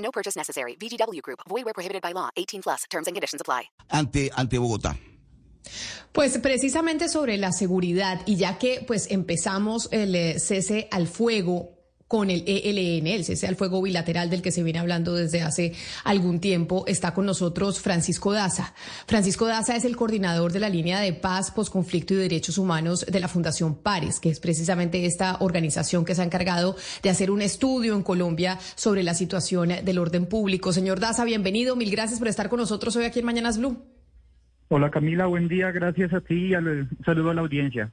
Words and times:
No 0.00 0.10
purchase 0.10 0.36
necessary. 0.36 0.76
VGW 0.76 1.22
Group. 1.22 1.40
Void 1.48 1.64
where 1.64 1.74
prohibited 1.74 2.02
by 2.02 2.12
law. 2.12 2.28
18 2.36 2.62
plus. 2.62 2.84
Terms 2.90 3.06
and 3.06 3.14
conditions 3.14 3.40
apply. 3.40 3.70
ante, 3.90 4.30
ante 4.36 4.58
Bogotá. 4.58 4.96
Pues 6.12 6.38
precisamente 6.38 7.08
sobre 7.08 7.36
la 7.36 7.52
seguridad 7.52 8.20
y 8.26 8.36
ya 8.36 8.58
que 8.58 8.82
pues 8.86 9.10
empezamos 9.10 9.88
el 9.92 10.14
eh, 10.14 10.40
cese 10.40 10.88
al 10.90 11.06
fuego 11.06 11.79
con 12.10 12.28
el 12.28 12.42
ELN, 12.44 13.06
el 13.06 13.24
cese 13.24 13.46
al 13.46 13.54
fuego 13.54 13.80
bilateral 13.80 14.30
del 14.30 14.42
que 14.42 14.50
se 14.50 14.64
viene 14.64 14.80
hablando 14.80 15.14
desde 15.14 15.42
hace 15.42 15.74
algún 16.02 16.40
tiempo, 16.40 16.82
está 16.88 17.14
con 17.14 17.24
nosotros 17.24 17.80
Francisco 17.80 18.32
Daza. 18.32 18.74
Francisco 19.06 19.46
Daza 19.46 19.76
es 19.76 19.84
el 19.84 19.94
coordinador 19.94 20.50
de 20.50 20.58
la 20.58 20.68
línea 20.68 20.98
de 20.98 21.12
paz, 21.12 21.52
posconflicto 21.52 22.12
y 22.14 22.16
derechos 22.16 22.58
humanos 22.58 23.06
de 23.06 23.20
la 23.20 23.28
Fundación 23.28 23.76
Pares, 23.76 24.18
que 24.18 24.28
es 24.28 24.40
precisamente 24.40 25.06
esta 25.06 25.36
organización 25.38 26.04
que 26.04 26.16
se 26.16 26.22
ha 26.22 26.24
encargado 26.24 26.74
de 27.00 27.10
hacer 27.10 27.30
un 27.30 27.42
estudio 27.42 27.94
en 27.94 28.02
Colombia 28.02 28.58
sobre 28.74 29.04
la 29.04 29.14
situación 29.14 29.68
del 29.84 29.98
orden 30.00 30.26
público. 30.26 30.72
Señor 30.72 30.98
Daza, 30.98 31.24
bienvenido. 31.24 31.76
Mil 31.76 31.92
gracias 31.92 32.18
por 32.18 32.26
estar 32.26 32.48
con 32.48 32.58
nosotros 32.58 32.96
hoy 32.96 33.04
aquí 33.04 33.20
en 33.20 33.26
Mañanas 33.26 33.58
Blue. 33.58 33.86
Hola 34.66 34.90
Camila, 34.90 35.26
buen 35.26 35.46
día, 35.46 35.70
gracias 35.70 36.12
a 36.12 36.20
ti 36.20 36.46
y 36.46 36.54
al 36.54 36.88
saludo 37.04 37.30
a 37.30 37.34
la 37.34 37.42
audiencia. 37.42 37.92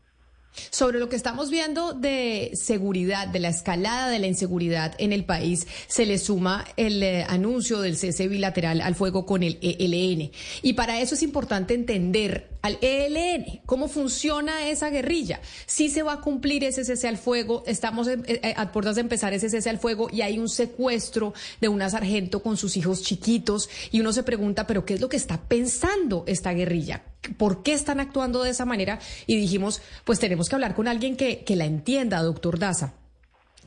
Sobre 0.70 1.00
lo 1.00 1.10
que 1.10 1.16
estamos 1.16 1.50
viendo 1.50 1.94
de 1.94 2.52
seguridad, 2.54 3.28
de 3.28 3.40
la 3.40 3.50
escalada 3.50 4.10
de 4.10 4.20
la 4.20 4.28
inseguridad 4.28 4.96
en 4.98 5.14
el 5.14 5.24
país, 5.24 5.68
se 5.88 6.06
le 6.06 6.18
suma 6.18 6.66
el 6.78 7.02
eh, 7.04 7.26
anuncio 7.28 7.80
del 7.82 7.98
cese 7.98 8.28
bilateral 8.28 8.82
al 8.82 8.96
fuego 8.96 9.26
con 9.26 9.44
el 9.44 9.60
ELN. 9.62 10.32
Y 10.62 10.74
para 10.74 11.00
eso 11.00 11.16
es 11.16 11.24
importante 11.24 11.74
entender 11.74 12.50
al 12.62 12.78
ELN, 12.82 13.62
cómo 13.66 13.88
funciona 13.88 14.68
esa 14.70 14.90
guerrilla. 14.90 15.40
Si 15.66 15.90
se 15.90 16.04
va 16.04 16.14
a 16.14 16.22
cumplir 16.22 16.64
ese 16.64 16.84
cese 16.84 17.08
al 17.08 17.18
fuego, 17.18 17.64
estamos 17.68 18.08
eh, 18.08 18.18
eh, 18.28 18.54
a 18.58 18.72
puertas 18.72 18.96
de 18.96 19.02
empezar 19.02 19.34
ese 19.34 19.50
cese 19.50 19.70
al 19.70 19.80
fuego 19.80 20.10
y 20.12 20.22
hay 20.22 20.40
un 20.40 20.50
secuestro 20.50 21.34
de 21.62 21.70
una 21.70 21.90
sargento 21.90 22.42
con 22.42 22.58
sus 22.58 22.78
hijos 22.78 23.04
chiquitos 23.04 23.70
y 23.92 24.02
uno 24.02 24.12
se 24.12 24.24
pregunta, 24.24 24.68
pero 24.68 24.86
¿qué 24.86 24.96
es 24.96 25.02
lo 25.02 25.10
que 25.10 25.18
está 25.18 25.42
pensando 25.48 26.24
esta 26.28 26.54
guerrilla? 26.54 27.04
¿Por 27.38 27.64
qué 27.64 27.74
están 27.74 28.00
actuando 28.00 28.44
de 28.44 28.52
esa 28.52 28.66
manera? 28.66 29.00
Y 29.26 29.38
dijimos, 29.38 29.82
pues 30.06 30.20
tenemos 30.20 30.50
que 30.50 30.56
hablar 30.56 30.76
con 30.76 30.88
alguien 30.88 31.18
que, 31.18 31.44
que 31.44 31.56
la 31.56 31.66
entienda, 31.66 32.22
doctor 32.22 32.60
Daza. 32.60 32.94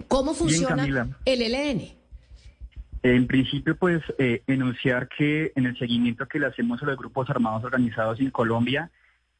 ¿Cómo 0.08 0.34
funciona 0.34 0.84
el 1.24 1.42
ELN? 1.42 2.00
En 3.02 3.26
principio, 3.26 3.76
pues, 3.76 4.02
eh, 4.18 4.42
enunciar 4.46 5.08
que 5.08 5.52
en 5.56 5.66
el 5.66 5.78
seguimiento 5.78 6.26
que 6.26 6.38
le 6.38 6.46
hacemos 6.46 6.82
a 6.82 6.86
los 6.86 6.98
grupos 6.98 7.30
armados 7.30 7.64
organizados 7.64 8.20
en 8.20 8.30
Colombia, 8.30 8.90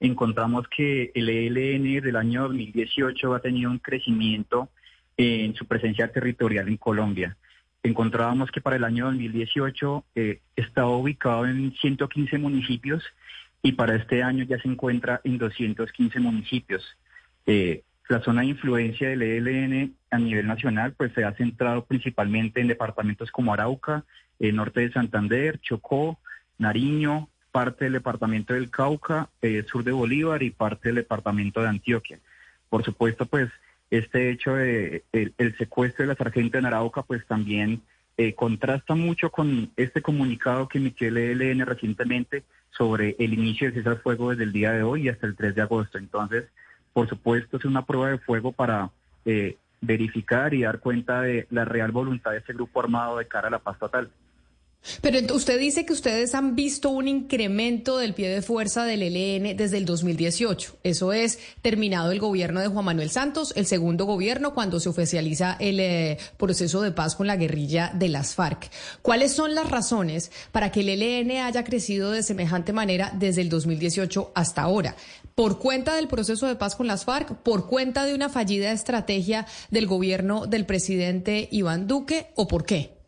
encontramos 0.00 0.66
que 0.74 1.12
el 1.14 1.28
ELN 1.28 2.02
del 2.02 2.16
año 2.16 2.44
2018 2.44 3.34
ha 3.34 3.40
tenido 3.40 3.70
un 3.70 3.78
crecimiento 3.78 4.70
en 5.18 5.55
su 5.55 5.66
presencia 5.66 6.10
territorial 6.10 6.68
en 6.68 6.78
Colombia. 6.78 7.36
Encontrábamos 7.82 8.50
que 8.50 8.62
para 8.62 8.77
el 8.77 8.84
año 8.84 9.06
2018 9.06 10.05
eh, 10.14 10.40
estaba 10.56 10.96
ubicado 10.96 11.46
en 11.46 11.72
115 11.72 12.38
municipios 12.38 13.02
y 13.62 13.72
para 13.72 13.97
este 13.97 14.22
año 14.22 14.44
ya 14.44 14.58
se 14.61 14.69
encuentra 14.69 15.20
en 15.25 15.39
215 15.39 16.19
municipios. 16.20 16.84
Eh, 17.46 17.83
la 18.08 18.20
zona 18.20 18.40
de 18.40 18.48
influencia 18.48 19.08
del 19.08 19.23
ELN 19.23 19.95
a 20.11 20.18
nivel 20.18 20.46
nacional 20.46 20.95
pues 20.96 21.12
se 21.12 21.24
ha 21.24 21.33
centrado 21.34 21.84
principalmente 21.84 22.61
en 22.61 22.68
departamentos 22.68 23.30
como 23.30 23.52
Arauca, 23.52 24.05
el 24.39 24.57
norte 24.57 24.80
de 24.80 24.92
Santander, 24.92 25.61
Chocó, 25.61 26.18
Nariño, 26.58 27.29
parte 27.52 27.84
del 27.84 27.95
departamento 27.95 28.55
del 28.55 28.70
Cauca, 28.70 29.29
eh, 29.42 29.64
sur 29.70 29.84
de 29.84 29.92
Bolívar 29.92 30.42
y 30.42 30.51
parte 30.51 30.89
del 30.89 30.96
departamento 30.96 31.63
de 31.63 31.68
Antioquia. 31.68 32.18
Por 32.68 32.84
supuesto, 32.84 33.27
pues 33.27 33.51
este 33.90 34.30
hecho 34.30 34.55
de 34.55 35.05
el, 35.13 35.57
secuestro 35.58 36.05
de 36.05 36.08
la 36.08 36.17
sargento 36.17 36.58
en 36.58 36.67
Arauca 36.67 37.02
pues 37.02 37.27
también 37.27 37.83
eh, 38.17 38.34
contrasta 38.34 38.95
mucho 38.95 39.30
con 39.30 39.70
este 39.77 40.01
comunicado 40.02 40.68
que 40.68 40.79
emitió 40.79 41.08
el 41.08 41.17
ELN 41.17 41.67
recientemente 41.67 42.45
sobre 42.80 43.14
el 43.18 43.35
inicio 43.35 43.67
del 43.67 43.74
cese 43.74 43.91
al 43.91 43.98
fuego 43.98 44.30
desde 44.30 44.45
el 44.45 44.52
día 44.52 44.73
de 44.73 44.83
hoy 44.83 45.02
y 45.02 45.08
hasta 45.11 45.27
el 45.27 45.36
3 45.36 45.55
de 45.55 45.61
agosto. 45.61 45.98
Entonces, 45.98 46.46
por 46.95 47.07
supuesto, 47.11 47.58
es 47.58 47.67
una 47.67 47.85
prueba 47.85 48.08
de 48.08 48.17
fuego 48.17 48.52
para 48.52 48.89
eh, 49.27 49.58
verificar 49.83 50.55
y 50.55 50.63
dar 50.63 50.80
cuenta 50.80 51.20
de 51.20 51.46
la 51.51 51.67
real 51.67 51.92
voluntad 51.92 52.30
de 52.30 52.39
este 52.39 52.55
grupo 52.55 52.80
armado 52.80 53.19
de 53.19 53.29
cara 53.29 53.48
a 53.48 53.51
la 53.51 53.58
paz 53.58 53.79
total. 53.79 54.11
Pero 55.02 55.18
usted 55.35 55.58
dice 55.58 55.85
que 55.85 55.92
ustedes 55.92 56.35
han 56.35 56.57
visto 56.57 56.91
un 56.91 57.07
incremento 57.07 57.98
del 57.98 58.14
pie 58.14 58.29
de 58.29 58.41
fuerza 58.41 58.85
del 58.85 59.02
ELN 59.02 59.57
desde 59.57 59.77
el 59.77 59.85
2018. 59.85 60.79
Eso 60.83 61.13
es 61.13 61.39
terminado 61.61 62.11
el 62.11 62.18
gobierno 62.18 62.61
de 62.61 62.68
Juan 62.68 62.86
Manuel 62.86 63.11
Santos, 63.11 63.52
el 63.57 63.67
segundo 63.67 64.07
gobierno 64.07 64.55
cuando 64.55 64.80
se 64.80 64.89
oficializa 64.89 65.57
el 65.61 65.80
eh, 65.80 66.19
proceso 66.39 66.80
de 66.80 66.92
paz 66.92 67.14
con 67.14 67.27
la 67.27 67.36
guerrilla 67.36 67.92
de 67.95 68.08
las 68.08 68.35
FARC. 68.35 68.70
¿Cuáles 69.02 69.33
son 69.33 69.55
las 69.55 69.70
razones 69.70 70.33
para 70.51 70.73
que 70.73 70.80
el 70.80 71.02
ELN 71.02 71.42
haya 71.42 71.63
crecido 71.63 72.11
de 72.11 72.23
semejante 72.23 72.73
manera 72.73 73.13
desde 73.14 73.42
el 73.42 73.51
2018 73.51 74.33
hasta 74.35 74.63
ahora? 74.63 74.96
¿Por 75.35 75.58
cuenta 75.58 75.95
del 75.95 76.08
proceso 76.08 76.46
de 76.46 76.57
paz 76.57 76.74
con 76.74 76.86
las 76.86 77.05
FARC? 77.05 77.36
¿Por 77.42 77.69
cuenta 77.69 78.05
de 78.05 78.14
una 78.14 78.30
fallida 78.30 78.73
estrategia 78.73 79.46
del 79.70 79.86
gobierno 79.86 80.46
del 80.46 80.64
presidente 80.64 81.48
Iván 81.51 81.86
Duque 81.86 82.29
o 82.35 82.48
por 82.48 82.64
qué? 82.64 82.99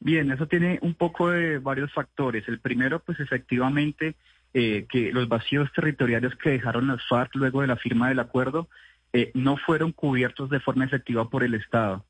Bien, 0.00 0.30
eso 0.30 0.46
tiene 0.46 0.78
un 0.82 0.94
poco 0.94 1.30
de 1.30 1.58
varios 1.58 1.92
factores. 1.92 2.46
El 2.48 2.60
primero, 2.60 3.00
pues 3.00 3.18
efectivamente, 3.20 4.14
eh, 4.54 4.86
que 4.88 5.12
los 5.12 5.28
vacíos 5.28 5.70
territoriales 5.72 6.34
que 6.36 6.50
dejaron 6.50 6.86
las 6.86 7.06
FARC 7.08 7.34
luego 7.34 7.60
de 7.60 7.66
la 7.66 7.76
firma 7.76 8.08
del 8.08 8.20
acuerdo 8.20 8.68
eh, 9.12 9.30
no 9.34 9.56
fueron 9.56 9.92
cubiertos 9.92 10.50
de 10.50 10.60
forma 10.60 10.84
efectiva 10.84 11.28
por 11.28 11.42
el 11.42 11.54
Estado. 11.54 12.04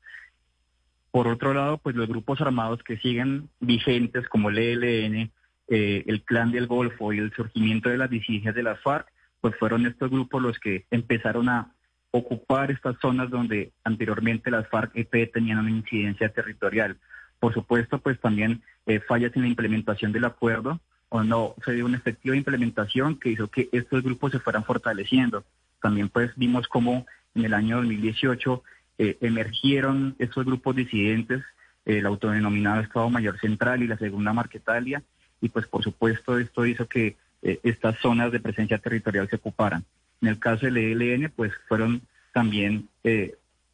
Por 1.11 1.27
otro 1.27 1.53
lado, 1.53 1.79
pues 1.79 1.95
los 1.95 2.07
grupos 2.07 2.39
armados 2.41 2.83
que 2.83 2.97
siguen 2.97 3.49
vigentes 3.59 4.27
como 4.29 4.49
el 4.49 4.59
ELN, 4.59 5.31
eh, 5.67 6.03
el 6.05 6.23
Clan 6.23 6.51
del 6.51 6.67
Golfo 6.67 7.11
y 7.11 7.17
el 7.19 7.33
surgimiento 7.33 7.89
de 7.89 7.97
las 7.97 8.09
disidencias 8.09 8.53
de 8.53 8.63
las 8.63 8.79
FARC, 8.81 9.07
pues 9.41 9.55
fueron 9.57 9.85
estos 9.85 10.11
grupos 10.11 10.41
los 10.41 10.59
que 10.59 10.85
empezaron 10.91 11.49
a 11.49 11.73
ocupar 12.11 12.71
estas 12.71 12.97
zonas 13.01 13.29
donde 13.29 13.71
anteriormente 13.83 14.51
las 14.51 14.67
FARC-EP 14.69 15.31
tenían 15.31 15.59
una 15.59 15.71
incidencia 15.71 16.29
territorial. 16.29 16.97
Por 17.39 17.53
supuesto, 17.53 17.99
pues 17.99 18.19
también 18.19 18.61
eh, 18.85 18.99
fallas 18.99 19.35
en 19.35 19.43
la 19.43 19.47
implementación 19.47 20.11
del 20.11 20.25
acuerdo 20.25 20.79
o 21.09 21.23
no 21.23 21.55
se 21.65 21.73
dio 21.73 21.85
una 21.85 21.97
efectiva 21.97 22.35
implementación 22.35 23.15
que 23.15 23.29
hizo 23.29 23.47
que 23.47 23.69
estos 23.71 24.03
grupos 24.03 24.31
se 24.31 24.39
fueran 24.39 24.63
fortaleciendo. 24.63 25.43
También 25.81 26.09
pues 26.09 26.31
vimos 26.35 26.67
cómo 26.67 27.05
en 27.33 27.45
el 27.45 27.53
año 27.53 27.77
2018 27.77 28.63
eh, 28.97 29.17
emergieron 29.21 30.15
estos 30.19 30.45
grupos 30.45 30.75
disidentes, 30.75 31.43
el 31.85 32.05
autodenominado 32.05 32.81
Estado 32.81 33.09
Mayor 33.09 33.39
Central 33.39 33.81
y 33.81 33.87
la 33.87 33.97
Segunda 33.97 34.33
Marquetalia, 34.33 35.01
y 35.41 35.49
pues 35.49 35.65
por 35.65 35.83
supuesto 35.83 36.37
esto 36.37 36.65
hizo 36.65 36.87
que 36.87 37.15
eh, 37.41 37.59
estas 37.63 37.97
zonas 37.99 38.31
de 38.31 38.41
presencia 38.41 38.77
territorial 38.77 39.29
se 39.29 39.37
ocuparan. 39.37 39.85
En 40.21 40.27
el 40.27 40.37
caso 40.37 40.65
del 40.65 40.77
ELN, 40.77 41.31
pues 41.33 41.53
fueron 41.67 42.01
también 42.33 42.89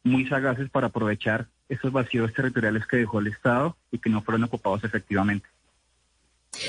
muy 0.04 0.26
sagaces 0.28 0.70
para 0.70 0.86
aprovechar 0.86 1.48
esos 1.68 1.92
vacíos 1.92 2.32
territoriales 2.32 2.86
que 2.86 2.98
dejó 2.98 3.18
el 3.18 3.28
Estado 3.28 3.76
y 3.90 3.98
que 3.98 4.10
no 4.10 4.22
fueron 4.22 4.44
ocupados 4.44 4.84
efectivamente. 4.84 5.48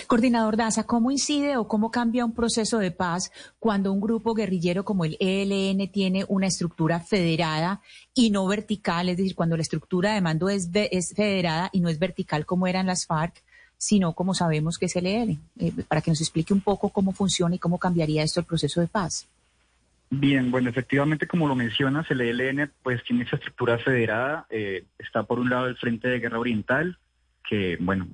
Coordinador 0.08 0.58
Daza, 0.58 0.84
¿cómo 0.84 1.12
incide 1.12 1.58
o 1.58 1.68
cómo 1.68 1.92
cambia 1.92 2.26
un 2.26 2.34
proceso 2.34 2.78
de 2.80 2.92
paz 2.92 3.32
cuando 3.60 3.94
un 3.94 4.02
grupo 4.02 4.34
guerrillero 4.34 4.84
como 4.84 5.06
el 5.06 5.18
ELN 5.20 5.90
tiene 5.92 6.26
una 6.28 6.48
estructura 6.48 7.00
federada 7.00 7.82
y 8.14 8.30
no 8.30 8.46
vertical? 8.48 9.10
Es 9.10 9.18
decir, 9.18 9.36
cuando 9.36 9.56
la 9.56 9.62
estructura 9.62 10.14
de 10.14 10.22
mando 10.22 10.50
es, 10.50 10.70
federada 11.16 11.70
y 11.72 11.80
no 11.80 11.90
es 11.90 12.00
vertical 12.00 12.46
como 12.46 12.68
eran 12.68 12.88
las 12.88 13.06
FARC, 13.06 13.42
sino 13.78 14.14
como 14.14 14.34
sabemos 14.34 14.78
que 14.78 14.88
es 14.88 14.96
el 14.96 15.06
ELN. 15.06 15.40
Eh, 15.60 15.72
para 15.88 16.02
que 16.02 16.12
nos 16.12 16.22
explique 16.22 16.54
un 16.54 16.62
poco 16.62 16.90
cómo 16.90 17.12
funciona 17.14 17.56
y 17.56 17.60
cómo 17.60 17.78
cambiaría 17.78 18.24
esto 18.24 18.40
el 18.40 18.46
proceso 18.46 18.82
de 18.82 18.88
paz. 18.88 19.28
Bien, 20.10 20.52
bueno, 20.52 20.70
efectivamente, 20.70 21.28
como 21.28 21.48
lo 21.48 21.56
mencionas, 21.56 22.10
el 22.10 22.22
ELN 22.22 22.72
pues 22.82 23.04
tiene 23.04 23.24
esa 23.24 23.36
estructura 23.36 23.78
federada. 23.78 24.46
Eh, 24.50 24.86
está 24.98 25.24
por 25.24 25.40
un 25.40 25.50
lado 25.50 25.68
el 25.68 25.76
Frente 25.76 26.08
de 26.08 26.20
Guerra 26.20 26.40
Oriental, 26.40 26.98
que, 27.48 27.78
bueno, 27.82 28.08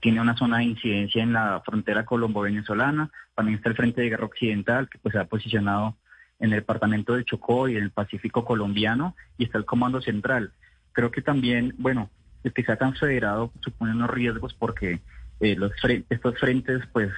tiene 0.00 0.20
una 0.20 0.36
zona 0.36 0.58
de 0.58 0.64
incidencia 0.64 1.22
en 1.22 1.32
la 1.32 1.62
frontera 1.64 2.04
colombo-venezolana. 2.04 3.10
También 3.34 3.56
está 3.56 3.70
el 3.70 3.76
Frente 3.76 4.02
de 4.02 4.10
Guerra 4.10 4.26
Occidental, 4.26 4.88
que 4.90 4.98
pues 4.98 5.12
se 5.12 5.18
ha 5.18 5.24
posicionado 5.24 5.96
en 6.38 6.52
el 6.52 6.60
departamento 6.60 7.14
de 7.14 7.24
Chocó 7.24 7.68
y 7.68 7.76
en 7.76 7.84
el 7.84 7.90
Pacífico 7.90 8.44
colombiano. 8.44 9.16
Y 9.38 9.44
está 9.44 9.56
el 9.56 9.64
Comando 9.64 10.02
Central. 10.02 10.52
Creo 10.92 11.10
que 11.10 11.22
también, 11.22 11.74
bueno, 11.78 12.10
el 12.44 12.52
que 12.52 12.64
sea 12.64 12.76
tan 12.76 12.94
federado 12.94 13.52
supone 13.60 13.92
unos 13.92 14.10
riesgos 14.10 14.52
porque 14.52 15.00
eh, 15.40 15.56
los 15.56 15.72
estos 16.10 16.38
frentes 16.38 16.82
pues 16.92 17.10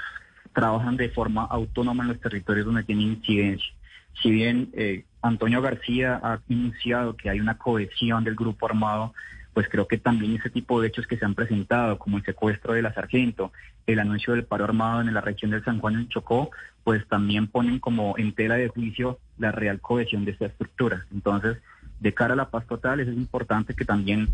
trabajan 0.53 0.97
de 0.97 1.09
forma 1.11 1.45
autónoma 1.45 2.05
en 2.05 2.11
los 2.11 2.21
territorios 2.21 2.67
donde 2.67 2.85
tienen 2.85 3.09
incidencia. 3.09 3.75
Si 4.23 4.31
bien 4.31 4.71
eh, 4.75 5.05
Antonio 5.23 5.63
García 5.63 6.21
ha 6.23 6.41
anunciado 6.49 7.17
que 7.17 7.31
hay 7.31 7.41
una 7.41 7.59
cohesión 7.59 8.25
del 8.25 8.35
grupo 8.35 8.67
armado, 8.67 9.15
pues 9.53 9.69
creo 9.69 9.89
que 9.89 9.99
también 9.99 10.37
ese 10.37 10.51
tipo 10.51 10.81
de 10.81 10.89
hechos 10.89 11.07
que 11.07 11.17
se 11.17 11.25
han 11.25 11.35
presentado, 11.35 11.99
como 11.99 12.19
el 12.19 12.25
secuestro 12.25 12.75
de 12.75 12.83
la 12.83 12.95
sargento, 12.95 13.53
el 13.87 13.99
anuncio 13.99 14.35
del 14.35 14.45
paro 14.45 14.65
armado 14.65 15.01
en 15.01 15.13
la 15.13 15.21
región 15.21 15.51
del 15.51 15.65
San 15.65 15.81
Juan 15.81 15.95
en 15.95 16.09
Chocó, 16.09 16.51
pues 16.85 17.07
también 17.09 17.49
ponen 17.49 17.79
como 17.79 18.17
en 18.17 18.33
tela 18.33 18.57
de 18.57 18.69
juicio 18.69 19.19
la 19.39 19.53
real 19.53 19.81
cohesión 19.81 20.25
de 20.25 20.33
esta 20.33 20.47
estructura. 20.47 21.07
Entonces, 21.13 21.59
de 21.99 22.15
cara 22.15 22.35
a 22.35 22.37
la 22.37 22.51
paz 22.51 22.67
total, 22.67 23.01
es 23.01 23.09
importante 23.09 23.75
que 23.75 23.85
también 23.85 24.29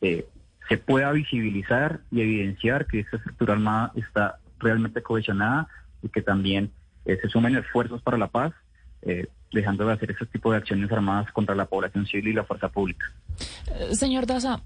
eh, 0.00 0.26
se 0.68 0.78
pueda 0.78 1.12
visibilizar 1.12 2.00
y 2.10 2.20
evidenciar 2.20 2.86
que 2.86 3.00
esta 3.00 3.16
estructura 3.16 3.54
armada 3.54 3.92
está 3.96 4.38
realmente 4.58 5.02
cohesionada 5.02 5.68
y 6.02 6.08
que 6.08 6.22
también 6.22 6.70
eh, 7.04 7.18
se 7.20 7.28
sumen 7.28 7.56
esfuerzos 7.56 8.00
para 8.02 8.16
la 8.16 8.28
paz, 8.28 8.52
eh, 9.06 9.26
dejando 9.54 9.86
de 9.86 9.94
hacer 9.94 10.10
ese 10.10 10.26
tipo 10.26 10.50
de 10.50 10.58
acciones 10.58 10.90
armadas 10.92 11.32
contra 11.32 11.54
la 11.54 11.66
población 11.66 12.06
civil 12.06 12.28
y 12.28 12.32
la 12.34 12.44
fuerza 12.44 12.68
pública. 12.68 13.06
Eh, 13.66 13.94
señor 13.94 14.26
Daza, 14.26 14.60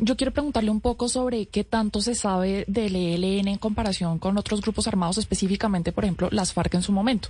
yo 0.00 0.16
quiero 0.16 0.32
preguntarle 0.32 0.70
un 0.70 0.80
poco 0.80 1.08
sobre 1.08 1.46
qué 1.46 1.64
tanto 1.64 2.00
se 2.00 2.14
sabe 2.14 2.64
del 2.66 2.96
ELN 2.96 3.48
en 3.48 3.58
comparación 3.58 4.18
con 4.18 4.38
otros 4.38 4.62
grupos 4.62 4.88
armados, 4.88 5.18
específicamente, 5.18 5.92
por 5.92 6.04
ejemplo, 6.04 6.28
las 6.32 6.52
FARC 6.52 6.74
en 6.74 6.82
su 6.82 6.92
momento. 6.92 7.28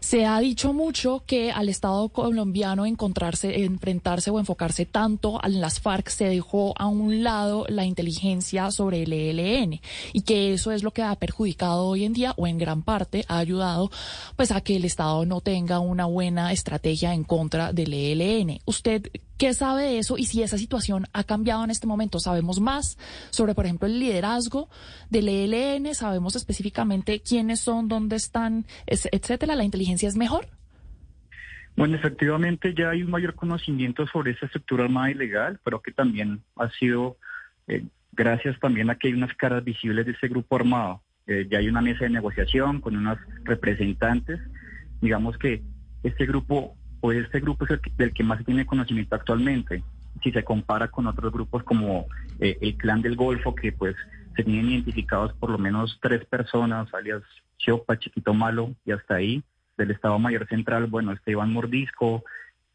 Se 0.00 0.26
ha 0.26 0.38
dicho 0.40 0.72
mucho 0.72 1.22
que 1.26 1.52
al 1.52 1.68
Estado 1.68 2.08
colombiano 2.08 2.86
encontrarse, 2.86 3.64
enfrentarse 3.64 4.30
o 4.30 4.38
enfocarse 4.38 4.86
tanto 4.86 5.40
en 5.44 5.60
las 5.60 5.80
FARC 5.80 6.08
se 6.08 6.24
dejó 6.24 6.74
a 6.78 6.86
un 6.86 7.22
lado 7.22 7.64
la 7.68 7.84
inteligencia 7.84 8.70
sobre 8.70 9.02
el 9.02 9.12
ELN 9.12 9.80
y 10.12 10.22
que 10.22 10.54
eso 10.54 10.72
es 10.72 10.82
lo 10.82 10.92
que 10.92 11.02
ha 11.02 11.14
perjudicado 11.14 11.84
hoy 11.84 12.04
en 12.04 12.12
día 12.12 12.34
o 12.36 12.46
en 12.46 12.58
gran 12.58 12.82
parte 12.82 13.24
ha 13.28 13.38
ayudado 13.38 13.90
pues 14.36 14.50
a 14.50 14.60
que 14.60 14.76
el 14.76 14.84
Estado 14.84 15.24
no 15.26 15.40
tenga 15.40 15.78
una 15.78 16.06
buena 16.06 16.37
estrategia 16.52 17.12
en 17.14 17.24
contra 17.24 17.72
del 17.72 17.92
ELN. 17.92 18.60
¿Usted 18.64 19.10
¿Qué 19.38 19.54
sabe 19.54 19.84
de 19.84 19.98
eso 19.98 20.18
y 20.18 20.24
si 20.24 20.42
esa 20.42 20.58
situación 20.58 21.06
ha 21.12 21.22
cambiado 21.22 21.62
en 21.62 21.70
este 21.70 21.86
momento? 21.86 22.18
¿Sabemos 22.18 22.58
más 22.58 22.98
sobre, 23.30 23.54
por 23.54 23.66
ejemplo, 23.66 23.86
el 23.86 24.00
liderazgo 24.00 24.68
del 25.10 25.28
ELN? 25.28 25.94
¿Sabemos 25.94 26.34
específicamente 26.34 27.20
quiénes 27.20 27.60
son, 27.60 27.86
dónde 27.86 28.16
están, 28.16 28.66
etcétera? 28.86 29.54
¿La 29.54 29.62
inteligencia 29.62 30.08
es 30.08 30.16
mejor? 30.16 30.48
Bueno, 31.76 31.94
efectivamente 31.94 32.74
ya 32.76 32.90
hay 32.90 33.04
un 33.04 33.10
mayor 33.10 33.36
conocimiento 33.36 34.08
sobre 34.08 34.32
esa 34.32 34.46
estructura 34.46 34.82
armada 34.84 35.12
ilegal, 35.12 35.60
pero 35.62 35.80
que 35.80 35.92
también 35.92 36.42
ha 36.56 36.68
sido 36.70 37.16
eh, 37.68 37.84
gracias 38.10 38.58
también 38.58 38.90
a 38.90 38.96
que 38.96 39.06
hay 39.06 39.14
unas 39.14 39.32
caras 39.34 39.62
visibles 39.62 40.04
de 40.04 40.12
ese 40.12 40.26
grupo 40.26 40.56
armado. 40.56 41.00
Eh, 41.28 41.46
ya 41.48 41.58
hay 41.58 41.68
una 41.68 41.80
mesa 41.80 42.02
de 42.02 42.10
negociación 42.10 42.80
con 42.80 42.96
unos 42.96 43.18
representantes. 43.44 44.40
Digamos 45.00 45.38
que 45.38 45.62
este 46.02 46.26
grupo 46.26 46.76
pues 47.00 47.24
este 47.24 47.40
grupo 47.40 47.64
es 47.64 47.70
el 47.72 47.80
del 47.96 48.12
que 48.12 48.24
más 48.24 48.44
tiene 48.44 48.66
conocimiento 48.66 49.14
actualmente. 49.14 49.82
Si 50.22 50.32
se 50.32 50.44
compara 50.44 50.88
con 50.88 51.06
otros 51.06 51.32
grupos 51.32 51.62
como 51.62 52.06
eh, 52.40 52.58
el 52.60 52.76
Clan 52.76 53.02
del 53.02 53.16
Golfo, 53.16 53.54
que 53.54 53.72
pues 53.72 53.94
se 54.34 54.44
tienen 54.44 54.70
identificados 54.70 55.32
por 55.34 55.50
lo 55.50 55.58
menos 55.58 55.98
tres 56.02 56.24
personas, 56.24 56.92
alias 56.92 57.22
Chopa, 57.58 57.98
Chiquito 57.98 58.34
Malo 58.34 58.74
y 58.84 58.92
hasta 58.92 59.16
ahí, 59.16 59.42
del 59.76 59.92
Estado 59.92 60.18
Mayor 60.18 60.48
Central, 60.48 60.86
bueno, 60.86 61.12
este 61.12 61.32
Iván 61.32 61.52
Mordisco, 61.52 62.24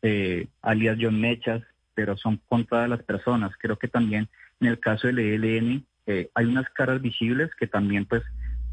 eh, 0.01 0.47
alias 0.61 0.97
John 0.99 1.19
Mechas, 1.19 1.61
pero 1.93 2.15
son 2.17 2.39
con 2.47 2.65
todas 2.65 2.89
las 2.89 3.03
personas. 3.03 3.51
Creo 3.59 3.77
que 3.77 3.87
también 3.87 4.29
en 4.61 4.67
el 4.67 4.79
caso 4.79 5.07
del 5.07 5.19
ELN 5.19 5.85
eh, 6.05 6.29
hay 6.33 6.45
unas 6.45 6.69
caras 6.69 7.01
visibles 7.01 7.49
que 7.55 7.67
también 7.67 8.05
pues 8.05 8.23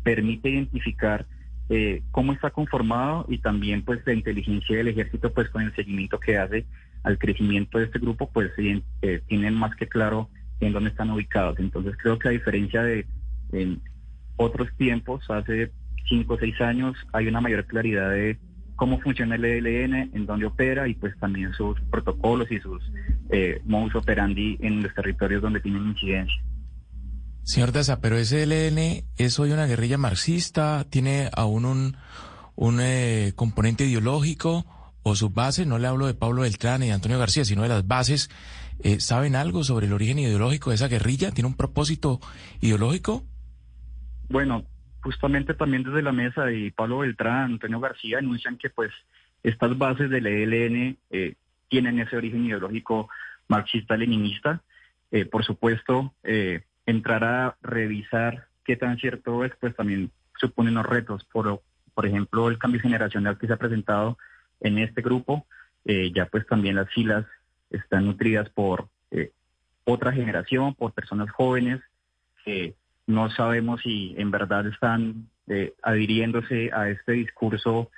permite 0.05 0.49
identificar 0.49 1.27
eh, 1.73 2.03
cómo 2.11 2.33
está 2.33 2.51
conformado 2.51 3.25
y 3.29 3.39
también 3.39 3.85
pues 3.85 4.01
la 4.05 4.13
inteligencia 4.13 4.77
del 4.77 4.89
ejército 4.89 5.33
pues 5.33 5.49
con 5.51 5.63
el 5.63 5.75
seguimiento 5.75 6.19
que 6.19 6.37
hace 6.37 6.67
al 7.05 7.17
crecimiento 7.17 7.79
de 7.79 7.85
este 7.85 8.01
grupo 8.01 8.29
pues 8.31 8.51
eh, 8.59 9.23
tienen 9.29 9.55
más 9.55 9.77
que 9.77 9.89
claro 9.89 10.29
en 10.59 10.73
dónde 10.73 10.91
están 10.91 11.11
ubicados. 11.11 11.61
Entonces 11.61 11.97
creo 11.97 12.19
que 12.19 12.29
a 12.29 12.33
diferencia 12.33 12.83
de 12.83 13.07
en 13.53 13.81
otros 14.37 14.69
tiempos, 14.77 15.29
hace 15.31 15.71
cinco 16.09 16.35
o 16.35 16.39
seis 16.39 16.61
años, 16.61 16.97
hay 17.13 17.29
una 17.29 17.41
mayor 17.41 17.65
claridad 17.67 18.11
de 18.11 18.37
cómo 18.75 18.99
funciona 19.01 19.37
el 19.37 19.45
ELN, 19.45 20.11
en 20.13 20.27
dónde 20.27 20.47
opera 20.47 20.89
y 20.89 20.95
pues 20.95 21.17
también 21.19 21.53
sus 21.53 21.81
protocolos 21.83 22.51
y 22.51 22.59
sus 22.59 22.83
eh, 23.29 23.61
modus 23.65 23.95
operandi 23.95 24.59
en 24.61 24.83
los 24.83 24.95
territorios 24.95 25.43
donde 25.43 25.61
tienen 25.61 25.87
incidencia. 25.87 26.43
Señor 27.43 27.73
Daza, 27.73 28.01
pero 28.01 28.17
ese 28.17 28.43
ELN 28.43 29.05
es 29.17 29.39
hoy 29.39 29.53
una 29.53 29.67
guerrilla 29.67 29.99
marxista, 29.99 30.85
tiene 30.89 31.31
aún 31.35 31.65
un, 31.65 31.97
un 32.55 32.79
eh, 32.81 33.33
componente 33.35 33.85
ideológico 33.85 34.67
o 35.03 35.17
su 35.17 35.31
base, 35.31 35.65
no 35.65 35.79
le 35.79 35.87
hablo 35.87 36.07
de 36.07 36.15
Pablo 36.15 36.43
Beltrán 36.43 36.83
y 36.83 36.87
de 36.89 36.93
Antonio 36.93 37.19
García, 37.19 37.45
sino 37.45 37.63
de 37.63 37.69
las 37.69 37.89
bases, 37.89 38.31
eh, 38.85 39.01
¿saben 39.01 39.35
algo 39.35 39.65
sobre 39.65 39.87
el 39.87 39.95
origen 39.95 40.19
ideológico 40.19 40.71
de 40.71 40.77
esa 40.77 40.89
guerrilla? 40.89 41.31
¿Tiene 41.33 41.49
un 41.49 41.57
propósito 41.57 42.21
ideológico? 42.61 43.25
Bueno, 44.29 44.65
justamente 45.03 45.55
también 45.55 45.83
desde 45.83 46.03
la 46.03 46.13
mesa 46.13 46.53
y 46.53 46.71
Pablo 46.71 46.99
Beltrán, 46.99 47.53
Antonio 47.53 47.81
García 47.81 48.19
anuncian 48.19 48.59
que 48.59 48.69
pues 48.69 48.93
estas 49.43 49.77
bases 49.79 50.11
del 50.11 50.27
ELN 50.27 50.99
eh, 51.11 51.35
tienen 51.69 51.99
ese 51.99 52.17
origen 52.17 52.45
ideológico 52.45 53.09
marxista-leninista. 53.49 54.63
por 55.33 55.45
supuesto, 55.45 56.15
eh, 56.23 56.63
entrar 56.87 57.25
a 57.25 57.57
revisar 57.63 58.47
qué 58.65 58.77
tan 58.77 58.99
cierto 58.99 59.45
es, 59.45 59.53
pues 59.61 59.75
también 59.75 60.11
supone 60.39 60.71
unos 60.71 60.87
retos. 60.87 61.25
Por, 61.25 61.63
por 61.95 62.07
ejemplo, 62.07 62.49
el 62.49 62.59
cambio 62.59 62.81
generacional 62.81 63.39
que 63.39 63.47
se 63.47 63.53
ha 63.53 63.59
presentado 63.59 64.19
en 64.61 64.79
este 64.79 65.03
grupo, 65.03 65.47
eh, 65.85 66.13
ya 66.15 66.27
pues 66.27 66.47
también 66.47 66.77
las 66.77 66.91
filas 66.91 67.27
están 67.71 68.07
nutridas 68.07 68.49
por 68.51 68.89
eh, 69.11 69.33
otra 69.85 70.13
generación, 70.13 70.75
por 70.75 70.93
personas 70.93 71.31
jóvenes 71.31 71.81
que 72.45 72.75
no 73.07 73.31
sabemos 73.31 73.81
si 73.83 74.15
en 74.19 74.31
verdad 74.31 74.67
están 74.67 75.29
eh, 75.49 75.75
adhiriéndose 75.83 76.71
a 76.73 76.89
este 76.89 77.13
discurso 77.13 77.91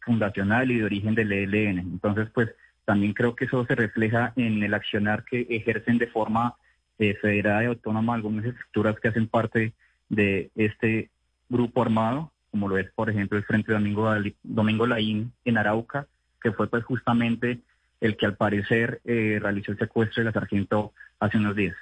fundacional 0.00 0.70
y 0.70 0.78
de 0.78 0.84
origen 0.84 1.14
del 1.14 1.30
ELN. 1.30 1.78
Entonces, 1.78 2.30
pues 2.32 2.48
también 2.86 3.12
creo 3.12 3.36
que 3.36 3.44
eso 3.44 3.66
se 3.66 3.74
refleja 3.74 4.32
en 4.36 4.62
el 4.62 4.72
accionar 4.72 5.24
que 5.24 5.46
ejercen 5.50 5.98
de 5.98 6.06
forma 6.06 6.54
eh, 6.98 7.14
federada 7.20 7.62
y 7.62 7.66
autónoma 7.66 8.14
algunas 8.14 8.44
estructuras 8.44 8.98
que 9.00 9.08
hacen 9.08 9.28
parte 9.28 9.72
de 10.08 10.50
este 10.54 11.10
grupo 11.48 11.82
armado, 11.82 12.32
como 12.50 12.68
lo 12.68 12.78
es, 12.78 12.90
por 12.92 13.10
ejemplo, 13.10 13.36
el 13.36 13.44
Frente 13.44 13.72
Domingo, 13.72 14.10
Domingo 14.42 14.86
Laín 14.86 15.32
en 15.44 15.58
Arauca, 15.58 16.06
que 16.42 16.52
fue 16.52 16.68
pues 16.68 16.84
justamente 16.84 17.60
el 18.00 18.16
que 18.16 18.26
al 18.26 18.36
parecer 18.36 19.00
eh, 19.04 19.38
realizó 19.40 19.72
el 19.72 19.78
secuestro 19.78 20.20
de 20.20 20.26
la 20.26 20.32
sargento 20.32 20.92
hace 21.20 21.38
unos 21.38 21.56
días. 21.56 21.74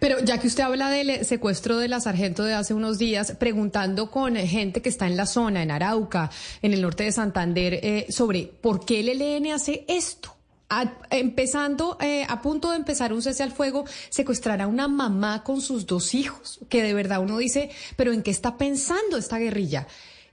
Pero 0.00 0.16
ya 0.24 0.38
que 0.38 0.48
usted 0.48 0.64
habla 0.64 0.90
del 0.90 1.24
secuestro 1.24 1.78
de 1.78 1.88
la 1.88 2.00
sargento 2.00 2.42
de 2.42 2.54
hace 2.54 2.74
unos 2.74 2.98
días, 2.98 3.36
preguntando 3.38 4.10
con 4.10 4.34
gente 4.36 4.82
que 4.82 4.88
está 4.88 5.06
en 5.06 5.16
la 5.16 5.26
zona, 5.26 5.62
en 5.62 5.70
Arauca, 5.70 6.30
en 6.60 6.72
el 6.72 6.82
norte 6.82 7.04
de 7.04 7.12
Santander, 7.12 7.74
eh, 7.74 8.06
sobre 8.08 8.50
por 8.60 8.84
qué 8.84 9.00
el 9.00 9.08
ELN 9.10 9.52
hace 9.52 9.84
esto 9.88 10.39
empezando, 11.10 11.98
eh, 12.00 12.24
a 12.28 12.40
punto 12.40 12.70
de 12.70 12.76
empezar 12.76 13.12
un 13.12 13.22
cese 13.22 13.42
al 13.42 13.52
fuego, 13.52 13.84
secuestrar 14.08 14.60
a 14.60 14.66
una 14.66 14.88
mamá 14.88 15.42
con 15.42 15.60
sus 15.60 15.86
dos 15.86 16.14
hijos, 16.14 16.60
que 16.68 16.82
de 16.82 16.94
verdad 16.94 17.20
uno 17.20 17.38
dice, 17.38 17.70
pero 17.96 18.12
¿en 18.12 18.22
qué 18.22 18.30
está 18.30 18.56
pensando 18.56 19.16
esta 19.16 19.38
guerrilla? 19.38 19.86